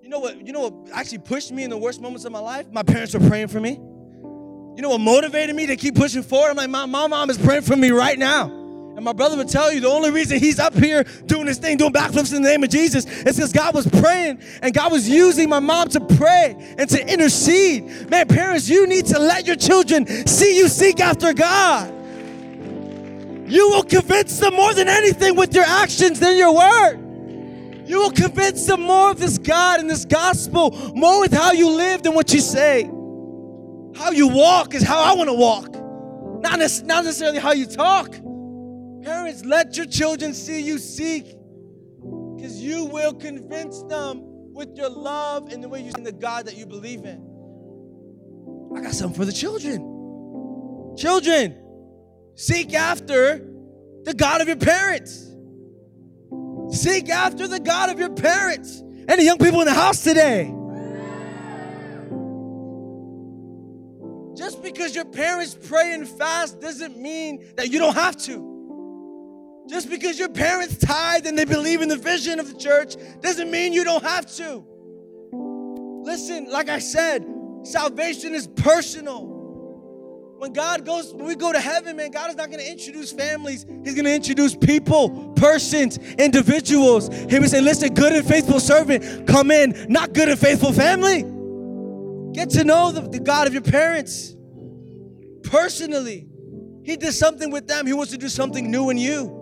You 0.01 0.09
know 0.09 0.19
what? 0.19 0.45
You 0.45 0.51
know 0.51 0.69
what 0.69 0.91
actually 0.93 1.19
pushed 1.19 1.51
me 1.51 1.63
in 1.63 1.69
the 1.69 1.77
worst 1.77 2.01
moments 2.01 2.25
of 2.25 2.31
my 2.31 2.39
life? 2.39 2.71
My 2.71 2.81
parents 2.81 3.13
were 3.13 3.27
praying 3.27 3.49
for 3.49 3.59
me. 3.59 3.79
You 4.75 4.81
know 4.81 4.89
what 4.89 5.01
motivated 5.01 5.55
me 5.55 5.67
to 5.67 5.75
keep 5.75 5.95
pushing 5.95 6.23
forward? 6.23 6.51
I'm 6.51 6.55
like, 6.55 6.69
my, 6.69 6.85
my 6.85 7.07
mom 7.07 7.29
is 7.29 7.37
praying 7.37 7.63
for 7.63 7.75
me 7.75 7.91
right 7.91 8.17
now. 8.17 8.45
And 8.45 9.03
my 9.03 9.13
brother 9.13 9.35
would 9.37 9.49
tell 9.49 9.71
you 9.71 9.79
the 9.79 9.89
only 9.89 10.11
reason 10.11 10.39
he's 10.39 10.59
up 10.59 10.73
here 10.73 11.03
doing 11.25 11.45
this 11.45 11.57
thing, 11.57 11.77
doing 11.77 11.93
backflips 11.93 12.35
in 12.35 12.41
the 12.41 12.49
name 12.49 12.63
of 12.63 12.69
Jesus, 12.69 13.05
is 13.05 13.35
because 13.35 13.51
God 13.51 13.73
was 13.73 13.87
praying 13.87 14.39
and 14.61 14.73
God 14.73 14.91
was 14.91 15.09
using 15.09 15.49
my 15.49 15.59
mom 15.59 15.89
to 15.89 15.99
pray 15.99 16.55
and 16.77 16.89
to 16.89 17.11
intercede. 17.11 18.09
Man, 18.09 18.27
parents, 18.27 18.69
you 18.69 18.87
need 18.87 19.07
to 19.07 19.19
let 19.19 19.45
your 19.45 19.55
children 19.55 20.05
see 20.27 20.57
you 20.57 20.67
seek 20.67 20.99
after 20.99 21.33
God. 21.33 21.89
You 23.49 23.69
will 23.69 23.83
convince 23.83 24.39
them 24.39 24.55
more 24.55 24.73
than 24.73 24.87
anything 24.87 25.35
with 25.35 25.53
your 25.53 25.65
actions 25.65 26.19
than 26.19 26.37
your 26.37 26.55
word. 26.55 26.97
You 27.85 27.99
will 27.99 28.11
convince 28.11 28.65
them 28.65 28.81
more 28.81 29.11
of 29.11 29.19
this 29.19 29.37
God 29.37 29.81
and 29.81 29.89
this 29.89 30.05
gospel, 30.05 30.71
more 30.95 31.19
with 31.19 31.33
how 31.33 31.51
you 31.51 31.69
live 31.69 32.03
than 32.03 32.13
what 32.13 32.31
you 32.33 32.39
say. 32.39 32.89
How 33.95 34.11
you 34.11 34.27
walk 34.27 34.73
is 34.73 34.83
how 34.83 34.99
I 34.99 35.13
want 35.15 35.29
to 35.29 35.33
walk, 35.33 35.71
not, 36.41 36.59
not 36.85 37.05
necessarily 37.05 37.39
how 37.39 37.51
you 37.51 37.65
talk. 37.65 38.11
Parents, 39.03 39.43
let 39.43 39.75
your 39.77 39.85
children 39.85 40.33
see 40.33 40.61
you 40.61 40.77
seek 40.77 41.25
because 42.35 42.61
you 42.61 42.85
will 42.85 43.13
convince 43.13 43.81
them 43.83 44.21
with 44.53 44.75
your 44.77 44.89
love 44.89 45.51
and 45.51 45.63
the 45.63 45.69
way 45.69 45.81
you 45.81 45.91
see 45.91 46.03
the 46.03 46.11
God 46.11 46.45
that 46.45 46.55
you 46.55 46.65
believe 46.65 47.03
in. 47.05 47.27
I 48.75 48.81
got 48.81 48.93
something 48.93 49.17
for 49.17 49.25
the 49.25 49.33
children. 49.33 50.95
Children, 50.97 51.57
seek 52.35 52.73
after 52.73 53.47
the 54.03 54.13
God 54.13 54.41
of 54.41 54.47
your 54.47 54.57
parents. 54.57 55.27
Seek 56.71 57.09
after 57.09 57.47
the 57.47 57.59
God 57.59 57.89
of 57.89 57.99
your 57.99 58.11
parents. 58.11 58.81
Any 59.07 59.25
young 59.25 59.37
people 59.37 59.59
in 59.61 59.67
the 59.67 59.73
house 59.73 60.03
today? 60.03 60.53
Because 64.73 64.95
your 64.95 65.05
parents 65.05 65.57
pray 65.67 65.93
and 65.93 66.07
fast 66.07 66.59
doesn't 66.59 66.97
mean 66.97 67.53
that 67.57 67.71
you 67.71 67.79
don't 67.79 67.95
have 67.95 68.17
to. 68.23 68.51
Just 69.69 69.89
because 69.89 70.17
your 70.17 70.29
parents 70.29 70.77
tithe 70.77 71.27
and 71.27 71.37
they 71.37 71.45
believe 71.45 71.81
in 71.81 71.89
the 71.89 71.97
vision 71.97 72.39
of 72.39 72.51
the 72.51 72.57
church 72.57 72.95
doesn't 73.21 73.49
mean 73.49 73.73
you 73.73 73.83
don't 73.83 74.03
have 74.03 74.25
to. 74.35 74.65
Listen, 76.03 76.49
like 76.49 76.69
I 76.69 76.79
said, 76.79 77.25
salvation 77.63 78.33
is 78.33 78.47
personal. 78.47 79.27
When 80.39 80.53
God 80.53 80.85
goes, 80.85 81.13
when 81.13 81.27
we 81.27 81.35
go 81.35 81.51
to 81.51 81.59
heaven, 81.59 81.97
man, 81.97 82.09
God 82.09 82.31
is 82.31 82.35
not 82.35 82.47
going 82.49 82.59
to 82.59 82.69
introduce 82.69 83.11
families. 83.11 83.65
He's 83.83 83.93
going 83.93 84.05
to 84.05 84.13
introduce 84.13 84.55
people, 84.55 85.33
persons, 85.35 85.99
individuals. 86.15 87.09
He 87.29 87.37
would 87.37 87.49
say, 87.49 87.61
listen, 87.61 87.93
good 87.93 88.13
and 88.13 88.27
faithful 88.27 88.59
servant, 88.59 89.27
come 89.27 89.51
in, 89.51 89.85
not 89.87 90.13
good 90.13 90.29
and 90.29 90.39
faithful 90.39 90.73
family. 90.73 91.21
Get 92.33 92.49
to 92.51 92.63
know 92.63 92.91
the, 92.91 93.01
the 93.01 93.19
God 93.19 93.45
of 93.45 93.53
your 93.53 93.61
parents 93.61 94.35
personally. 95.51 96.27
He 96.83 96.95
did 96.95 97.13
something 97.13 97.51
with 97.51 97.67
them. 97.67 97.85
He 97.85 97.93
wants 97.93 98.11
to 98.13 98.17
do 98.17 98.29
something 98.29 98.71
new 98.71 98.89
in 98.89 98.97
you. 98.97 99.37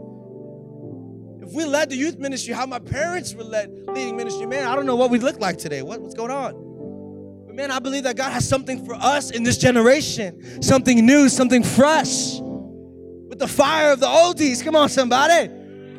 If 1.41 1.54
we 1.54 1.63
led 1.63 1.89
the 1.89 1.95
youth 1.95 2.17
ministry, 2.17 2.54
how 2.54 2.65
my 2.65 2.80
parents 2.80 3.34
were 3.34 3.43
led 3.43 3.72
leading 3.88 4.17
ministry, 4.17 4.45
man, 4.45 4.67
I 4.67 4.76
don't 4.76 4.86
know 4.86 4.98
what 4.98 5.10
we 5.10 5.19
look 5.19 5.39
like 5.39 5.58
today. 5.58 5.82
What, 5.82 6.02
what's 6.02 6.15
going 6.15 6.32
on? 6.32 7.45
But 7.45 7.56
man, 7.56 7.72
I 7.72 7.80
believe 7.80 8.04
that 8.04 8.17
God 8.17 8.32
has 8.32 8.48
something 8.48 8.86
for 8.86 8.95
us 8.95 9.32
in 9.32 9.43
this 9.43 9.58
generation, 9.58 10.62
something 10.62 11.06
new, 11.06 11.30
something 11.30 11.63
fresh. 11.63 12.39
With 12.39 13.38
the 13.38 13.48
fire 13.48 13.91
of 13.91 14.00
the 14.00 14.08
oldies. 14.08 14.63
Come 14.63 14.76
on, 14.76 14.89
somebody. 14.89 15.52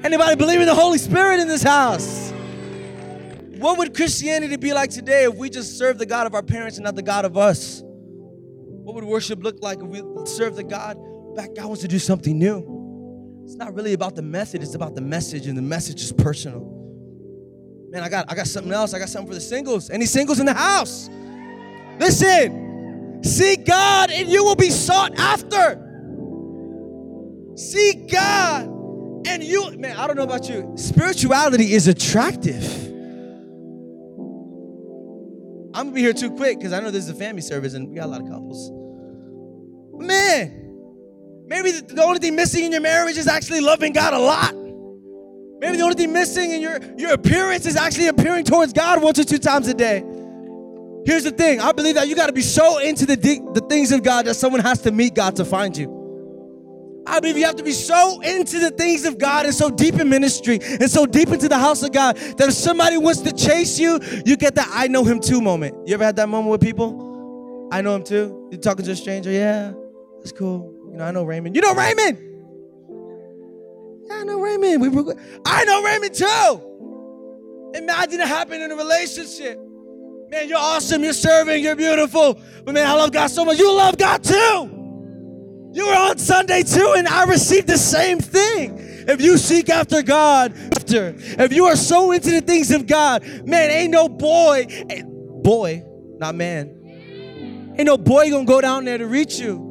Anybody 0.03 0.35
believe 0.35 0.61
in 0.61 0.66
the 0.66 0.75
Holy 0.75 0.99
Spirit 0.99 1.38
in 1.38 1.46
this 1.46 1.62
house? 1.62 2.33
What 3.59 3.79
would 3.79 3.94
Christianity 3.94 4.57
be 4.57 4.73
like 4.73 4.90
today 4.90 5.25
if 5.25 5.37
we 5.37 5.51
just 5.51 5.79
served 5.79 6.01
the 6.01 6.07
God 6.07 6.27
of 6.27 6.35
our 6.35 6.42
parents 6.42 6.79
and 6.79 6.85
not 6.85 6.96
the 6.96 7.03
God 7.03 7.25
of 7.25 7.37
us? 7.37 7.83
What 8.90 8.96
would 8.96 9.05
worship 9.05 9.44
look 9.44 9.62
like 9.62 9.79
if 9.79 9.87
we 9.87 10.03
served 10.26 10.57
the 10.57 10.64
God 10.64 10.98
that 11.37 11.55
God 11.55 11.66
wants 11.66 11.83
to 11.83 11.87
do 11.87 12.00
something 12.00 12.37
new? 12.37 13.44
It's 13.44 13.55
not 13.55 13.72
really 13.72 13.92
about 13.92 14.16
the 14.16 14.22
method, 14.22 14.64
it's 14.64 14.74
about 14.74 14.96
the 14.96 15.00
message, 15.00 15.46
and 15.46 15.57
the 15.57 15.62
message 15.62 16.03
is 16.03 16.11
personal. 16.11 16.59
Man, 17.92 18.03
I 18.03 18.09
got 18.09 18.29
I 18.29 18.35
got 18.35 18.48
something 18.48 18.72
else. 18.72 18.92
I 18.92 18.98
got 18.98 19.09
something 19.09 19.29
for 19.29 19.35
the 19.37 19.40
singles. 19.40 19.90
Any 19.90 20.07
singles 20.07 20.40
in 20.40 20.46
the 20.46 20.55
house? 20.55 21.09
Listen, 22.00 23.22
seek 23.22 23.64
God 23.64 24.11
and 24.11 24.29
you 24.29 24.42
will 24.42 24.57
be 24.57 24.70
sought 24.70 25.16
after. 25.16 25.76
Seek 27.55 28.11
God 28.11 28.64
and 29.29 29.44
you, 29.44 29.70
man, 29.79 29.98
I 29.98 30.09
don't 30.09 30.16
know 30.16 30.24
about 30.24 30.48
you. 30.48 30.72
Spirituality 30.74 31.74
is 31.74 31.87
attractive. 31.87 32.89
I'm 35.80 35.86
gonna 35.86 35.94
be 35.94 36.02
here 36.02 36.12
too 36.12 36.30
quick 36.30 36.58
because 36.58 36.72
I 36.72 36.80
know 36.80 36.90
this 36.90 37.04
is 37.04 37.10
a 37.10 37.14
family 37.14 37.42
service 37.42 37.74
and 37.74 37.88
we 37.88 37.96
got 37.96 38.04
a 38.04 38.08
lot 38.08 38.20
of 38.20 38.28
couples. 38.28 38.70
Man, 39.92 40.60
Maybe 41.50 41.72
the 41.72 42.04
only 42.04 42.20
thing 42.20 42.36
missing 42.36 42.62
in 42.62 42.70
your 42.70 42.80
marriage 42.80 43.16
is 43.16 43.26
actually 43.26 43.60
loving 43.60 43.92
God 43.92 44.14
a 44.14 44.18
lot. 44.20 44.54
Maybe 44.54 45.76
the 45.76 45.82
only 45.82 45.96
thing 45.96 46.12
missing 46.12 46.52
in 46.52 46.60
your, 46.60 46.78
your 46.96 47.12
appearance 47.12 47.66
is 47.66 47.74
actually 47.74 48.06
appearing 48.06 48.44
towards 48.44 48.72
God 48.72 49.02
once 49.02 49.18
or 49.18 49.24
two 49.24 49.38
times 49.38 49.66
a 49.66 49.74
day. 49.74 50.04
Here's 51.04 51.24
the 51.24 51.32
thing 51.32 51.60
I 51.60 51.72
believe 51.72 51.96
that 51.96 52.06
you 52.06 52.14
got 52.14 52.28
to 52.28 52.32
be 52.32 52.40
so 52.40 52.78
into 52.78 53.04
the, 53.04 53.16
the 53.16 53.66
things 53.68 53.90
of 53.90 54.04
God 54.04 54.26
that 54.26 54.34
someone 54.34 54.60
has 54.60 54.80
to 54.82 54.92
meet 54.92 55.14
God 55.14 55.34
to 55.36 55.44
find 55.44 55.76
you. 55.76 55.99
I 57.06 57.18
believe 57.20 57.36
you 57.36 57.46
have 57.46 57.56
to 57.56 57.64
be 57.64 57.72
so 57.72 58.20
into 58.20 58.58
the 58.58 58.70
things 58.70 59.04
of 59.04 59.18
God 59.18 59.46
and 59.46 59.54
so 59.54 59.70
deep 59.70 59.94
in 59.94 60.08
ministry 60.08 60.60
and 60.62 60.90
so 60.90 61.06
deep 61.06 61.28
into 61.28 61.48
the 61.48 61.58
house 61.58 61.82
of 61.82 61.92
God 61.92 62.16
that 62.16 62.48
if 62.48 62.54
somebody 62.54 62.98
wants 62.98 63.20
to 63.22 63.32
chase 63.32 63.78
you, 63.78 64.00
you 64.24 64.36
get 64.36 64.54
that 64.56 64.68
I 64.70 64.86
know 64.86 65.04
him 65.04 65.20
too 65.20 65.40
moment. 65.40 65.88
You 65.88 65.94
ever 65.94 66.04
had 66.04 66.16
that 66.16 66.28
moment 66.28 66.50
with 66.50 66.60
people? 66.60 67.68
I 67.72 67.80
know 67.82 67.96
him 67.96 68.04
too. 68.04 68.48
You're 68.50 68.60
talking 68.60 68.84
to 68.84 68.90
a 68.90 68.96
stranger, 68.96 69.30
yeah, 69.30 69.72
that's 70.18 70.32
cool. 70.32 70.74
You 70.90 70.98
know, 70.98 71.04
I 71.04 71.10
know 71.10 71.24
Raymond. 71.24 71.54
You 71.56 71.62
know 71.62 71.74
Raymond? 71.74 72.18
Yeah, 74.06 74.16
I 74.16 74.24
know 74.24 74.40
Raymond. 74.40 74.82
We 74.82 74.88
were, 74.88 75.14
I 75.46 75.64
know 75.64 75.82
Raymond 75.82 76.14
too. 76.14 77.72
Imagine 77.74 78.20
it 78.20 78.28
happened 78.28 78.62
in 78.62 78.72
a 78.72 78.76
relationship. 78.76 79.58
Man, 80.28 80.48
you're 80.48 80.58
awesome. 80.58 81.02
You're 81.02 81.12
serving. 81.12 81.62
You're 81.62 81.76
beautiful. 81.76 82.38
But 82.64 82.74
man, 82.74 82.86
I 82.86 82.94
love 82.94 83.12
God 83.12 83.28
so 83.28 83.44
much. 83.44 83.58
You 83.58 83.72
love 83.72 83.96
God 83.96 84.22
too. 84.22 84.79
You 85.72 85.87
were 85.87 85.94
on 85.94 86.18
Sunday 86.18 86.62
too, 86.62 86.94
and 86.96 87.06
I 87.06 87.24
received 87.24 87.68
the 87.68 87.78
same 87.78 88.18
thing. 88.18 88.76
If 89.09 89.20
you 89.20 89.38
seek 89.38 89.68
after 89.68 90.02
God, 90.02 90.52
after 90.76 91.14
if 91.16 91.52
you 91.52 91.66
are 91.66 91.76
so 91.76 92.12
into 92.12 92.30
the 92.30 92.40
things 92.40 92.70
of 92.70 92.87
God, 92.87 93.24
man, 93.46 93.70
ain't 93.70 93.92
no 93.92 94.09
boy, 94.09 94.66
eh, 94.68 95.02
boy, 95.04 95.85
not 96.18 96.35
man, 96.35 97.74
ain't 97.78 97.87
no 97.87 97.96
boy 97.96 98.30
gonna 98.30 98.44
go 98.44 98.61
down 98.61 98.85
there 98.85 98.98
to 98.98 99.06
reach 99.06 99.38
you. 99.38 99.68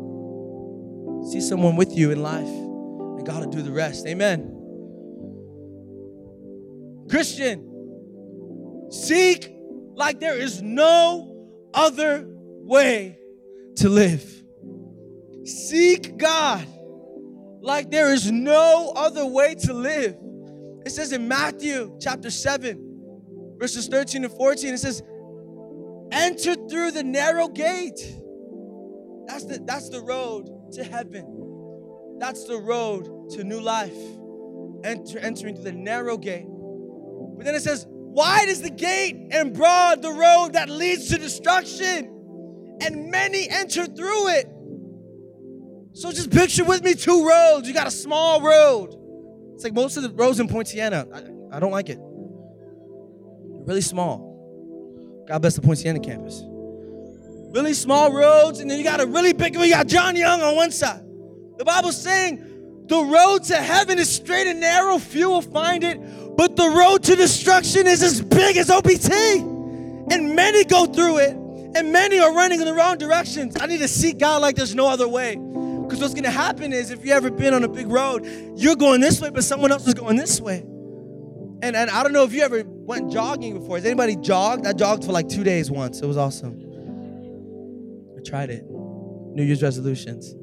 See 1.31 1.41
someone 1.41 1.75
with 1.75 1.95
you 1.95 2.11
in 2.11 2.23
life, 2.23 2.47
and 2.47 3.25
God 3.25 3.45
will 3.45 3.51
do 3.51 3.61
the 3.61 3.71
rest. 3.71 4.07
Amen. 4.07 4.55
Christian, 7.09 8.87
seek 8.89 9.51
like 9.95 10.19
there 10.19 10.37
is 10.37 10.61
no 10.61 11.49
other 11.73 12.25
way 12.27 13.19
to 13.77 13.89
live. 13.89 14.38
Seek 15.49 16.17
God 16.17 16.65
like 17.61 17.91
there 17.91 18.13
is 18.13 18.31
no 18.31 18.93
other 18.95 19.25
way 19.25 19.55
to 19.55 19.73
live. 19.73 20.15
It 20.85 20.91
says 20.91 21.11
in 21.11 21.27
Matthew 21.27 21.97
chapter 21.99 22.29
7, 22.29 23.55
verses 23.57 23.87
13 23.87 24.23
and 24.23 24.33
14, 24.33 24.73
it 24.73 24.77
says, 24.77 25.03
Enter 26.11 26.55
through 26.55 26.91
the 26.91 27.03
narrow 27.03 27.47
gate. 27.47 27.99
That's 29.27 29.45
the, 29.45 29.61
that's 29.63 29.89
the 29.89 30.01
road 30.01 30.71
to 30.73 30.83
heaven. 30.83 32.17
That's 32.19 32.45
the 32.45 32.57
road 32.57 33.29
to 33.31 33.43
new 33.43 33.61
life. 33.61 33.95
Enter, 34.83 35.19
entering 35.19 35.55
through 35.55 35.65
the 35.65 35.73
narrow 35.73 36.17
gate. 36.17 36.47
But 36.47 37.45
then 37.45 37.55
it 37.55 37.61
says, 37.61 37.85
Wide 37.87 38.49
is 38.49 38.61
the 38.61 38.71
gate 38.71 39.27
and 39.31 39.53
broad 39.53 40.01
the 40.01 40.11
road 40.11 40.53
that 40.53 40.69
leads 40.69 41.09
to 41.09 41.17
destruction, 41.17 42.77
and 42.81 43.11
many 43.11 43.47
enter 43.49 43.85
through 43.85 44.29
it. 44.29 44.49
So 45.99 46.13
just 46.13 46.31
picture 46.31 46.63
with 46.63 46.81
me 46.81 46.93
two 46.93 47.27
roads. 47.27 47.67
You 47.67 47.73
got 47.73 47.85
a 47.85 47.91
small 47.91 48.39
road. 48.39 48.95
It's 49.53 49.65
like 49.65 49.73
most 49.73 49.97
of 49.97 50.03
the 50.03 50.09
roads 50.11 50.39
in 50.39 50.47
Poinciana. 50.47 51.05
I, 51.13 51.57
I 51.57 51.59
don't 51.59 51.71
like 51.71 51.89
it. 51.89 51.99
Really 51.99 53.81
small. 53.81 55.25
God 55.27 55.39
bless 55.39 55.55
the 55.55 55.61
Poinciana 55.61 55.99
campus. 55.99 56.41
really 57.53 57.73
small 57.73 58.13
roads, 58.13 58.61
and 58.61 58.71
then 58.71 58.77
you 58.77 58.85
got 58.85 59.01
a 59.01 59.05
really 59.05 59.33
big 59.33 59.57
one. 59.57 59.65
You 59.65 59.73
got 59.73 59.87
John 59.87 60.15
Young 60.15 60.41
on 60.41 60.55
one 60.55 60.71
side. 60.71 61.03
The 61.57 61.65
Bible's 61.65 62.01
saying 62.01 62.85
the 62.87 63.03
road 63.03 63.43
to 63.45 63.57
heaven 63.57 63.99
is 63.99 64.09
straight 64.09 64.47
and 64.47 64.61
narrow, 64.61 64.99
few 64.99 65.29
will 65.29 65.41
find 65.41 65.83
it, 65.83 65.99
but 66.37 66.55
the 66.55 66.69
road 66.69 67.03
to 67.03 67.17
destruction 67.17 67.87
is 67.87 68.01
as 68.01 68.21
big 68.21 68.55
as 68.55 68.69
OBT. 68.69 69.11
And 70.13 70.33
many 70.33 70.63
go 70.63 70.85
through 70.85 71.17
it, 71.17 71.33
and 71.75 71.91
many 71.91 72.19
are 72.19 72.33
running 72.33 72.61
in 72.61 72.65
the 72.65 72.73
wrong 72.73 72.97
directions. 72.97 73.57
I 73.59 73.65
need 73.65 73.79
to 73.79 73.89
seek 73.89 74.17
God 74.17 74.41
like 74.41 74.55
there's 74.55 74.73
no 74.73 74.87
other 74.87 75.09
way. 75.09 75.37
Because 75.89 76.01
what's 76.03 76.13
gonna 76.13 76.29
happen 76.29 76.71
is 76.71 76.91
if 76.91 77.03
you 77.03 77.13
ever 77.13 77.31
been 77.31 77.51
on 77.55 77.63
a 77.63 77.67
big 77.67 77.87
road, 77.87 78.23
you're 78.55 78.75
going 78.75 79.01
this 79.01 79.19
way, 79.19 79.31
but 79.31 79.43
someone 79.43 79.71
else 79.71 79.87
is 79.87 79.95
going 79.95 80.17
this 80.17 80.39
way. 80.39 80.59
And, 80.59 81.75
and 81.75 81.89
I 81.89 82.03
don't 82.03 82.13
know 82.13 82.23
if 82.23 82.31
you 82.31 82.43
ever 82.43 82.63
went 82.63 83.11
jogging 83.11 83.59
before. 83.59 83.77
Has 83.77 83.85
anybody 83.85 84.15
jogged? 84.15 84.67
I 84.67 84.73
jogged 84.73 85.03
for 85.03 85.11
like 85.11 85.27
two 85.27 85.43
days 85.43 85.71
once. 85.71 85.99
It 85.99 86.05
was 86.05 86.15
awesome. 86.15 86.61
I 88.15 88.21
tried 88.21 88.51
it. 88.51 88.63
New 88.69 89.43
Year's 89.43 89.63
resolutions. 89.63 90.35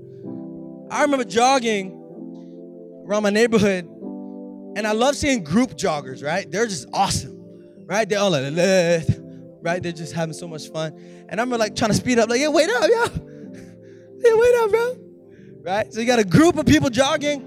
I 0.90 1.02
remember 1.02 1.24
jogging 1.24 1.92
around 3.06 3.22
my 3.22 3.30
neighborhood, 3.30 3.84
and 3.84 4.84
I 4.84 4.92
love 4.92 5.14
seeing 5.14 5.44
group 5.44 5.76
joggers, 5.76 6.24
right? 6.24 6.50
They're 6.50 6.66
just 6.66 6.88
awesome, 6.92 7.40
right? 7.86 8.08
They're 8.08 8.18
all 8.18 8.30
like, 8.32 8.52
right? 9.62 9.80
They're 9.80 9.92
just 9.92 10.12
having 10.12 10.34
so 10.34 10.48
much 10.48 10.68
fun. 10.70 10.92
And 11.28 11.40
I'm 11.40 11.50
like 11.50 11.76
trying 11.76 11.92
to 11.92 11.96
speed 11.96 12.18
up, 12.18 12.28
like, 12.28 12.40
yeah, 12.40 12.48
wait 12.48 12.68
up, 12.68 12.90
yo. 12.90 13.22
Yeah, 14.18 14.34
wait 14.34 14.54
up, 14.56 14.70
bro. 14.70 15.05
Right? 15.66 15.92
So 15.92 15.98
you 15.98 16.06
got 16.06 16.20
a 16.20 16.24
group 16.24 16.58
of 16.58 16.64
people 16.64 16.90
jogging, 16.90 17.42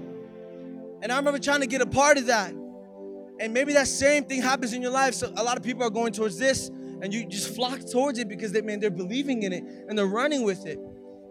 and 1.00 1.10
I 1.10 1.16
remember 1.16 1.38
trying 1.38 1.60
to 1.60 1.66
get 1.66 1.80
a 1.80 1.86
part 1.86 2.18
of 2.18 2.26
that. 2.26 2.50
And 2.50 3.54
maybe 3.54 3.72
that 3.72 3.88
same 3.88 4.24
thing 4.24 4.42
happens 4.42 4.74
in 4.74 4.82
your 4.82 4.90
life. 4.90 5.14
So 5.14 5.32
a 5.34 5.42
lot 5.42 5.56
of 5.56 5.62
people 5.62 5.84
are 5.84 5.90
going 5.90 6.12
towards 6.12 6.38
this, 6.38 6.68
and 7.00 7.14
you 7.14 7.24
just 7.24 7.54
flock 7.54 7.80
towards 7.90 8.18
it 8.18 8.28
because 8.28 8.52
they, 8.52 8.60
man, 8.60 8.78
they're 8.78 8.90
believing 8.90 9.42
in 9.44 9.54
it 9.54 9.64
and 9.88 9.96
they're 9.96 10.04
running 10.04 10.44
with 10.44 10.66
it. 10.66 10.78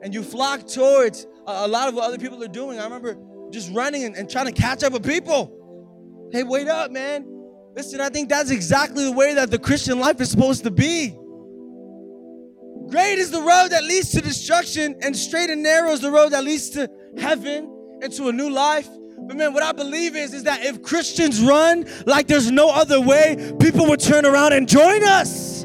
And 0.02 0.16
you 0.16 0.24
flock 0.24 0.66
towards 0.66 1.28
a, 1.46 1.68
lot 1.68 1.90
of 1.90 1.94
what 1.94 2.06
other 2.06 2.18
people 2.18 2.44
are 2.44 2.48
doing. 2.48 2.80
I 2.80 2.86
remember 2.86 3.18
just 3.52 3.72
running 3.72 4.06
and, 4.06 4.16
and 4.16 4.28
trying 4.28 4.48
to 4.48 4.52
catch 4.52 4.84
up 4.84 4.94
with 4.94 5.06
people. 5.06 6.30
Hey, 6.32 6.42
wait 6.42 6.68
up, 6.68 6.90
man. 6.90 7.24
Listen, 7.76 8.02
I 8.02 8.10
think 8.10 8.30
that's 8.30 8.50
exactly 8.50 9.04
the 9.04 9.12
way 9.12 9.36
that 9.36 9.52
the 9.52 9.60
Christian 9.60 10.00
life 10.00 10.20
is 10.22 10.32
supposed 10.32 10.64
to 10.64 10.72
be. 10.72 11.16
Great 12.90 13.20
is 13.20 13.30
the 13.30 13.42
road 13.42 13.68
that 13.70 13.84
leads 13.84 14.10
to 14.12 14.22
destruction, 14.22 14.96
and 15.02 15.16
straight 15.16 15.50
and 15.50 15.62
narrow 15.62 15.92
is 15.92 16.02
the 16.02 16.10
road 16.10 16.32
that 16.32 16.44
leads 16.44 16.72
to 16.72 16.90
heaven 17.18 18.00
and 18.02 18.12
to 18.14 18.30
a 18.30 18.32
new 18.32 18.50
life. 18.50 18.88
But 19.20 19.38
man, 19.38 19.54
what 19.54 19.62
I 19.62 19.74
believe 19.74 20.16
is, 20.16 20.34
is 20.34 20.44
that 20.44 20.64
if 20.64 20.82
Christians 20.82 21.40
run 21.40 21.86
like 22.08 22.26
there's 22.26 22.50
no 22.50 22.70
other 22.70 23.00
way, 23.00 23.54
people 23.60 23.86
will 23.86 23.98
turn 23.98 24.26
around 24.26 24.54
and 24.54 24.68
join 24.68 25.04
us. 25.04 25.64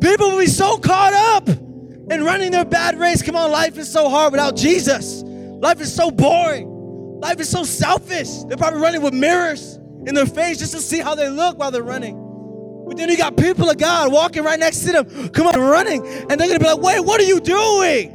People 0.00 0.30
will 0.30 0.38
be 0.38 0.46
so 0.46 0.78
caught 0.78 1.12
up 1.12 1.48
in 1.48 2.22
running 2.22 2.52
their 2.52 2.64
bad 2.64 2.96
race. 2.96 3.20
Come 3.20 3.34
on, 3.34 3.50
life 3.50 3.76
is 3.76 3.90
so 3.90 4.08
hard 4.08 4.32
without 4.32 4.54
Jesus. 4.54 5.22
Life 5.24 5.80
is 5.80 5.92
so 5.92 6.10
boring. 6.10 6.68
Life 7.20 7.40
is 7.40 7.48
so 7.48 7.64
selfish. 7.64 8.44
They're 8.44 8.56
probably 8.56 8.80
running 8.80 9.02
with 9.02 9.12
mirrors 9.12 9.74
in 10.06 10.14
their 10.14 10.26
face 10.26 10.58
just 10.58 10.72
to 10.72 10.80
see 10.80 11.00
how 11.00 11.16
they 11.16 11.28
look 11.28 11.58
while 11.58 11.72
they're 11.72 11.82
running. 11.82 12.27
But 12.88 12.96
then 12.96 13.08
you 13.08 13.16
got 13.16 13.36
people 13.36 13.68
of 13.68 13.78
God 13.78 14.10
walking 14.10 14.42
right 14.42 14.58
next 14.58 14.80
to 14.80 14.92
them, 14.92 15.28
come 15.28 15.46
on, 15.46 15.60
running, 15.60 16.06
and 16.06 16.40
they're 16.40 16.48
gonna 16.48 16.58
be 16.58 16.64
like, 16.64 16.80
wait, 16.80 17.00
what 17.00 17.20
are 17.20 17.24
you 17.24 17.40
doing? 17.40 18.14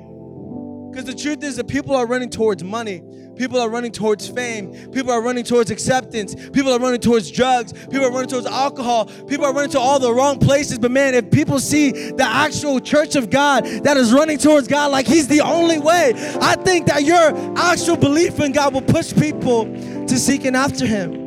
Because 0.91 1.05
the 1.05 1.15
truth 1.15 1.43
is 1.43 1.55
that 1.55 1.67
people 1.67 1.95
are 1.95 2.05
running 2.05 2.29
towards 2.29 2.63
money. 2.63 3.03
People 3.35 3.59
are 3.59 3.69
running 3.69 3.91
towards 3.91 4.27
fame. 4.27 4.91
People 4.91 5.11
are 5.11 5.21
running 5.21 5.43
towards 5.43 5.71
acceptance. 5.71 6.35
People 6.51 6.71
are 6.71 6.79
running 6.79 7.01
towards 7.01 7.31
drugs. 7.31 7.73
People 7.73 8.05
are 8.05 8.11
running 8.11 8.29
towards 8.29 8.45
alcohol. 8.45 9.05
People 9.27 9.45
are 9.45 9.53
running 9.53 9.71
to 9.71 9.79
all 9.79 9.97
the 9.97 10.13
wrong 10.13 10.37
places. 10.37 10.77
But 10.77 10.91
man, 10.91 11.15
if 11.15 11.31
people 11.31 11.59
see 11.59 12.11
the 12.11 12.25
actual 12.25 12.79
church 12.79 13.15
of 13.15 13.31
God 13.31 13.65
that 13.65 13.97
is 13.97 14.13
running 14.13 14.37
towards 14.37 14.67
God 14.67 14.91
like 14.91 15.07
He's 15.07 15.27
the 15.27 15.41
only 15.41 15.79
way, 15.79 16.13
I 16.41 16.55
think 16.57 16.85
that 16.87 17.03
your 17.03 17.57
actual 17.57 17.97
belief 17.97 18.39
in 18.39 18.51
God 18.51 18.75
will 18.75 18.81
push 18.81 19.13
people 19.15 19.65
to 19.65 20.19
seeking 20.19 20.55
after 20.55 20.85
Him. 20.85 21.23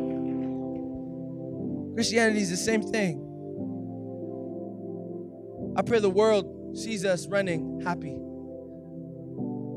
Christianity 1.93 2.39
is 2.39 2.51
the 2.51 2.57
same 2.57 2.83
thing. 2.83 3.26
I 5.77 5.83
pray 5.83 5.99
the 5.99 6.09
world 6.09 6.75
sees 6.75 7.05
us 7.05 7.27
running 7.27 7.81
happy. 7.81 8.17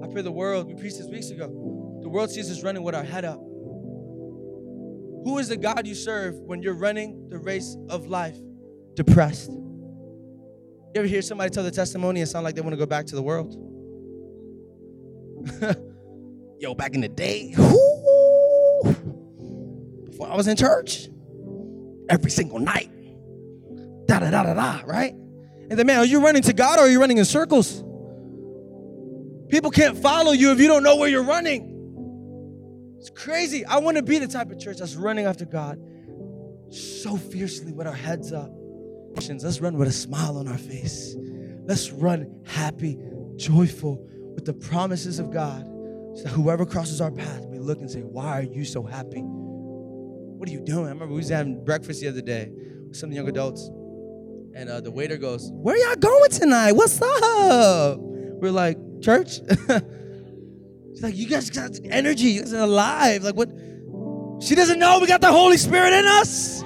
I 0.02 0.10
pray 0.10 0.22
the 0.22 0.32
world, 0.32 0.66
we 0.66 0.74
preached 0.74 0.96
this 0.96 1.06
weeks 1.06 1.28
ago, 1.28 1.98
the 2.02 2.08
world 2.08 2.30
sees 2.30 2.50
us 2.50 2.62
running 2.62 2.82
with 2.82 2.94
our 2.94 3.04
head 3.04 3.26
up. 3.26 3.38
Who 5.24 5.36
is 5.38 5.48
the 5.48 5.58
God 5.58 5.86
you 5.86 5.94
serve 5.94 6.36
when 6.36 6.62
you're 6.62 6.72
running 6.72 7.28
the 7.28 7.36
race 7.36 7.76
of 7.90 8.06
life 8.06 8.36
depressed? 8.94 9.50
You 9.50 10.92
ever 10.96 11.06
hear 11.06 11.20
somebody 11.20 11.50
tell 11.50 11.64
the 11.64 11.70
testimony 11.70 12.20
and 12.20 12.28
sound 12.28 12.44
like 12.44 12.54
they 12.54 12.62
want 12.62 12.72
to 12.72 12.78
go 12.78 12.86
back 12.86 13.04
to 13.06 13.14
the 13.14 13.22
world? 13.22 13.52
Yo, 16.58 16.74
back 16.74 16.94
in 16.94 17.02
the 17.02 17.08
day, 17.08 17.54
whoo, 17.58 18.94
before 20.06 20.30
I 20.30 20.34
was 20.34 20.48
in 20.48 20.56
church, 20.56 21.10
every 22.08 22.30
single 22.30 22.58
night, 22.58 22.90
da 24.06 24.18
da 24.18 24.30
da 24.30 24.42
da 24.44 24.54
da, 24.54 24.80
right? 24.86 25.14
And 25.70 25.78
then, 25.78 25.86
man, 25.86 25.98
are 26.00 26.04
you 26.04 26.20
running 26.20 26.42
to 26.42 26.52
God 26.52 26.78
or 26.78 26.82
are 26.82 26.88
you 26.88 27.00
running 27.00 27.18
in 27.18 27.24
circles? 27.24 27.82
People 29.48 29.70
can't 29.70 29.96
follow 29.96 30.32
you 30.32 30.52
if 30.52 30.60
you 30.60 30.66
don't 30.66 30.82
know 30.82 30.96
where 30.96 31.08
you're 31.08 31.22
running. 31.22 32.96
It's 32.98 33.10
crazy. 33.10 33.64
I 33.64 33.78
want 33.78 33.96
to 33.96 34.02
be 34.02 34.18
the 34.18 34.28
type 34.28 34.50
of 34.50 34.58
church 34.58 34.78
that's 34.78 34.94
running 34.94 35.26
after 35.26 35.44
God 35.44 35.80
so 36.70 37.16
fiercely 37.16 37.72
with 37.72 37.86
our 37.86 37.94
heads 37.94 38.32
up. 38.32 38.50
Let's 39.16 39.60
run 39.60 39.76
with 39.76 39.88
a 39.88 39.92
smile 39.92 40.38
on 40.38 40.48
our 40.48 40.58
face. 40.58 41.14
Let's 41.64 41.90
run 41.90 42.42
happy, 42.46 42.98
joyful 43.36 44.06
with 44.34 44.44
the 44.44 44.52
promises 44.52 45.18
of 45.18 45.30
God 45.30 45.70
so 46.14 46.28
whoever 46.28 46.66
crosses 46.66 47.00
our 47.00 47.10
path 47.10 47.46
may 47.48 47.58
look 47.58 47.80
and 47.80 47.90
say, 47.90 48.00
Why 48.00 48.40
are 48.40 48.42
you 48.42 48.64
so 48.64 48.82
happy? 48.82 49.22
What 49.22 50.48
are 50.48 50.52
you 50.52 50.60
doing? 50.60 50.86
I 50.86 50.88
remember 50.90 51.08
we 51.08 51.18
was 51.18 51.28
having 51.28 51.64
breakfast 51.64 52.00
the 52.00 52.08
other 52.08 52.20
day 52.20 52.50
with 52.88 52.96
some 52.96 53.12
young 53.12 53.28
adults, 53.28 53.70
and 54.54 54.68
uh, 54.68 54.80
the 54.80 54.90
waiter 54.90 55.16
goes, 55.16 55.50
Where 55.52 55.76
y'all 55.76 55.96
going 55.96 56.30
tonight? 56.30 56.72
What's 56.72 57.00
up? 57.00 57.98
We're 58.00 58.50
like, 58.50 58.78
Church? 59.00 59.38
She's 59.38 61.02
like, 61.02 61.16
You 61.16 61.28
guys 61.28 61.50
got 61.50 61.78
energy. 61.84 62.28
You 62.28 62.40
guys 62.40 62.54
are 62.54 62.62
alive. 62.62 63.22
Like, 63.22 63.36
what? 63.36 63.50
She 64.42 64.54
doesn't 64.54 64.78
know 64.78 64.98
we 65.00 65.06
got 65.06 65.20
the 65.20 65.30
Holy 65.30 65.56
Spirit 65.56 65.92
in 65.92 66.04
us. 66.06 66.62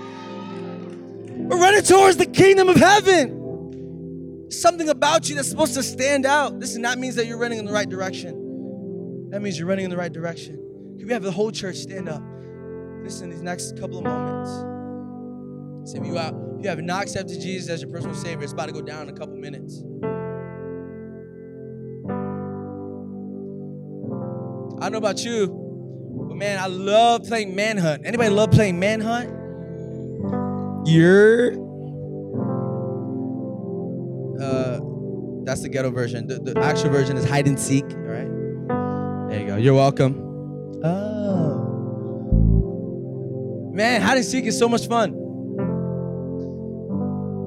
We're 1.45 1.61
running 1.61 1.83
towards 1.83 2.17
the 2.17 2.27
kingdom 2.27 2.69
of 2.69 2.77
heaven. 2.77 4.51
Something 4.51 4.89
about 4.89 5.29
you 5.29 5.35
that's 5.35 5.51
supposed 5.51 5.75
to 5.75 5.83
stand 5.83 6.25
out. 6.25 6.55
Listen, 6.55 6.83
that 6.83 6.99
means 6.99 7.17
that 7.17 7.27
you're 7.27 7.39
running 7.39 7.59
in 7.59 7.67
the 7.67 7.73
right 7.73 7.89
direction. 7.89 9.29
That 9.31 9.43
means 9.43 9.59
you're 9.59 9.69
running 9.69 9.85
in 9.85 9.91
the 9.91 9.97
right 9.97 10.13
direction. 10.13 10.57
Can 10.99 11.07
we 11.07 11.13
have 11.13 11.23
the 11.23 11.33
whole 11.33 11.51
church 11.51 11.77
stand 11.77 12.09
up? 12.09 12.23
Listen, 13.03 13.31
these 13.31 13.43
next 13.43 13.79
couple 13.79 13.99
of 13.99 14.05
moments. 14.05 14.74
Some 15.85 16.01
of 16.01 16.07
you 16.07 16.19
out, 16.19 16.35
if 16.57 16.63
you 16.63 16.69
have 16.71 16.81
not 16.81 17.03
accepted 17.03 17.39
Jesus 17.41 17.69
as 17.69 17.83
your 17.83 17.91
personal 17.91 18.15
Savior, 18.15 18.43
it's 18.43 18.55
about 18.55 18.67
to 18.67 18.73
go 18.73 18.81
down 18.81 19.09
in 19.09 19.15
a 19.15 19.19
couple 19.19 19.37
minutes. 19.37 19.83
I 24.81 24.89
don't 24.89 24.93
know 24.93 24.99
about 24.99 25.23
you, 25.25 25.47
but 26.29 26.37
man, 26.37 26.59
I 26.59 26.69
love 26.69 27.25
playing 27.25 27.55
manhunt. 27.55 28.07
Anybody 28.07 28.31
love 28.31 28.51
playing 28.51 28.79
manhunt? 28.79 29.29
You're. 30.87 31.53
Uh, 34.41 34.81
that's 35.45 35.61
the 35.61 35.69
ghetto 35.71 35.91
version. 35.91 36.27
The, 36.27 36.39
the 36.39 36.59
actual 36.61 36.89
version 36.91 37.19
is 37.19 37.27
hide 37.29 37.47
and 37.47 37.61
seek. 37.61 37.85
All 37.85 37.99
right. 37.99 39.29
There 39.29 39.41
you 39.41 39.47
go. 39.47 39.57
You're 39.57 39.75
welcome. 39.75 40.17
Oh. 40.83 41.61
Man, 43.75 44.01
hide 44.01 44.17
and 44.17 44.27
seek 44.27 44.47
is 44.47 44.59
so 44.59 44.69
much 44.69 44.89
fun. 44.89 45.24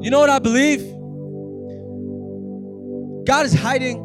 You 0.08 0.12
know 0.12 0.22
what 0.22 0.30
I 0.30 0.40
believe? 0.40 0.80
God 3.26 3.46
is 3.46 3.54
hiding. 3.54 3.98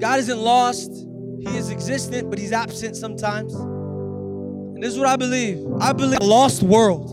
God 0.00 0.20
isn't 0.20 0.38
lost. 0.38 0.92
He 1.40 1.56
is 1.56 1.68
existent, 1.68 2.30
but 2.30 2.38
he's 2.38 2.52
absent 2.52 2.96
sometimes. 2.96 3.52
And 3.52 4.80
this 4.80 4.92
is 4.92 5.00
what 5.00 5.08
I 5.08 5.16
believe. 5.16 5.66
I 5.80 5.92
believe 5.94 6.20
a 6.20 6.24
lost 6.24 6.62
world. 6.62 7.10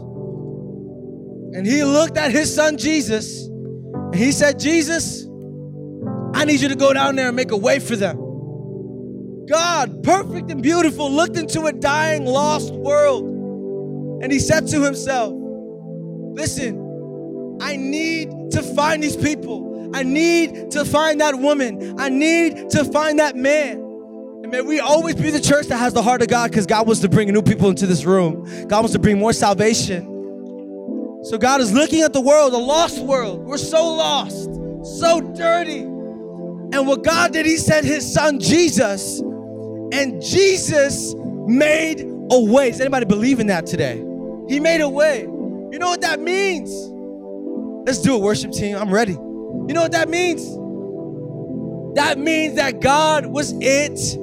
And 1.56 1.66
he 1.66 1.84
looked 1.84 2.20
at 2.20 2.30
his 2.30 2.54
son 2.54 2.78
Jesus 2.78 3.48
and 3.48 4.14
he 4.14 4.32
said, 4.32 4.60
Jesus, 4.60 5.26
I 6.36 6.46
need 6.46 6.62
you 6.62 6.70
to 6.70 6.76
go 6.76 6.94
down 6.94 7.16
there 7.16 7.30
and 7.30 7.36
make 7.36 7.50
a 7.50 7.58
way 7.58 7.80
for 7.80 7.96
them. 7.96 8.16
God, 9.48 10.04
perfect 10.04 10.52
and 10.52 10.62
beautiful, 10.62 11.12
looked 11.12 11.36
into 11.36 11.66
a 11.66 11.74
dying, 11.74 12.26
lost 12.26 12.72
world. 12.76 13.24
And 14.22 14.32
he 14.32 14.38
said 14.38 14.68
to 14.68 14.84
himself, 14.84 15.39
Listen, 16.34 17.58
I 17.62 17.76
need 17.76 18.52
to 18.52 18.62
find 18.62 19.04
these 19.04 19.18
people. 19.18 19.92
I 19.94 20.04
need 20.04 20.72
to 20.72 20.86
find 20.86 21.20
that 21.22 21.36
woman. 21.36 22.00
I 22.00 22.10
need 22.10 22.70
to 22.72 22.86
find 22.86 23.20
that 23.20 23.36
man. 23.36 23.78
And 24.44 24.52
may 24.52 24.62
we 24.62 24.80
always 24.80 25.16
be 25.16 25.32
the 25.32 25.42
church 25.42 25.68
that 25.68 25.78
has 25.78 25.94
the 25.94 26.02
heart 26.02 26.22
of 26.22 26.28
God 26.28 26.52
because 26.52 26.66
God 26.66 26.86
wants 26.88 27.02
to 27.02 27.10
bring 27.10 27.32
new 27.34 27.42
people 27.42 27.70
into 27.70 27.88
this 27.88 28.06
room. 28.06 28.46
God 28.68 28.80
wants 28.80 28.94
to 28.94 29.00
bring 29.00 29.20
more 29.20 29.34
salvation. 29.34 30.06
So 31.24 31.38
God 31.38 31.60
is 31.60 31.74
looking 31.74 32.02
at 32.04 32.14
the 32.14 32.22
world, 32.22 32.54
a 32.54 32.58
lost 32.58 33.00
world. 33.00 33.40
We're 33.40 33.58
so 33.58 33.94
lost. 33.94 34.50
so 35.00 35.20
dirty. 35.36 35.80
And 35.80 36.88
what 36.88 37.04
God 37.04 37.34
did, 37.34 37.46
He 37.46 37.58
sent 37.58 37.86
His 37.86 38.12
Son 38.12 38.40
Jesus, 38.40 39.20
and 39.92 40.22
Jesus 40.22 41.16
made 41.18 42.02
a 42.32 42.40
way. 42.40 42.70
Does 42.72 42.80
anybody 42.80 43.06
believe 43.06 43.40
in 43.40 43.48
that 43.48 43.66
today? 43.66 43.98
He 44.48 44.60
made 44.60 44.82
a 44.82 44.90
way. 44.90 45.28
You 45.72 45.80
know 45.80 45.90
what 45.90 46.02
that 46.02 46.20
means? 46.20 46.72
Let's 47.86 48.02
do 48.02 48.16
it, 48.16 48.22
worship 48.22 48.52
team. 48.52 48.76
I'm 48.76 48.94
ready. 48.94 49.14
You 49.14 49.74
know 49.74 49.82
what 49.82 49.92
that 49.92 50.10
means? 50.10 50.44
That 51.96 52.18
means 52.18 52.56
that 52.56 52.82
God 52.82 53.26
was 53.26 53.54
it 53.60 54.16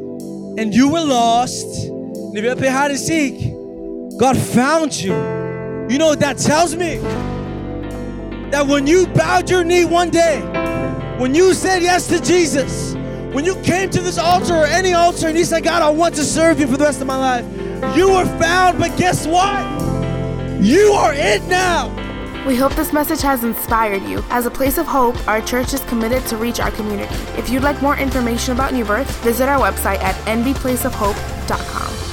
and 0.58 0.74
you 0.74 0.88
were 0.88 1.04
lost. 1.04 1.86
And 1.86 2.36
if 2.36 2.44
you're 2.44 2.52
up 2.52 2.58
hide 2.58 2.90
and 2.90 2.98
seek, 2.98 3.52
God 4.18 4.36
found 4.36 4.94
you. 4.94 5.12
You 5.88 5.98
know 5.98 6.08
what 6.08 6.20
that 6.20 6.38
tells 6.38 6.74
me? 6.74 6.96
That 8.50 8.66
when 8.66 8.86
you 8.86 9.06
bowed 9.08 9.50
your 9.50 9.62
knee 9.62 9.84
one 9.84 10.10
day, 10.10 10.40
when 11.18 11.34
you 11.34 11.54
said 11.54 11.82
yes 11.82 12.08
to 12.08 12.20
Jesus, 12.20 12.94
when 13.34 13.44
you 13.44 13.54
came 13.62 13.90
to 13.90 14.00
this 14.00 14.18
altar 14.18 14.54
or 14.54 14.64
any 14.64 14.94
altar 14.94 15.28
and 15.28 15.36
you 15.36 15.44
said, 15.44 15.64
God, 15.64 15.82
I 15.82 15.90
want 15.90 16.14
to 16.16 16.24
serve 16.24 16.58
you 16.58 16.66
for 16.66 16.76
the 16.76 16.84
rest 16.84 17.00
of 17.00 17.06
my 17.06 17.16
life, 17.16 17.44
you 17.96 18.10
were 18.10 18.26
found, 18.38 18.78
but 18.78 18.96
guess 18.96 19.26
what? 19.26 19.95
You 20.58 20.92
are 20.92 21.12
it 21.14 21.42
now. 21.44 21.92
We 22.46 22.56
hope 22.56 22.74
this 22.74 22.92
message 22.92 23.20
has 23.22 23.42
inspired 23.44 24.02
you. 24.02 24.22
As 24.30 24.46
a 24.46 24.50
place 24.50 24.78
of 24.78 24.86
hope, 24.86 25.16
our 25.26 25.40
church 25.40 25.74
is 25.74 25.80
committed 25.84 26.24
to 26.26 26.36
reach 26.36 26.60
our 26.60 26.70
community. 26.70 27.12
If 27.36 27.50
you'd 27.50 27.62
like 27.64 27.82
more 27.82 27.96
information 27.98 28.54
about 28.54 28.72
New 28.72 28.84
Birth, 28.84 29.10
visit 29.22 29.48
our 29.48 29.58
website 29.58 29.98
at 30.00 30.14
nbplaceofhope.com. 30.26 32.05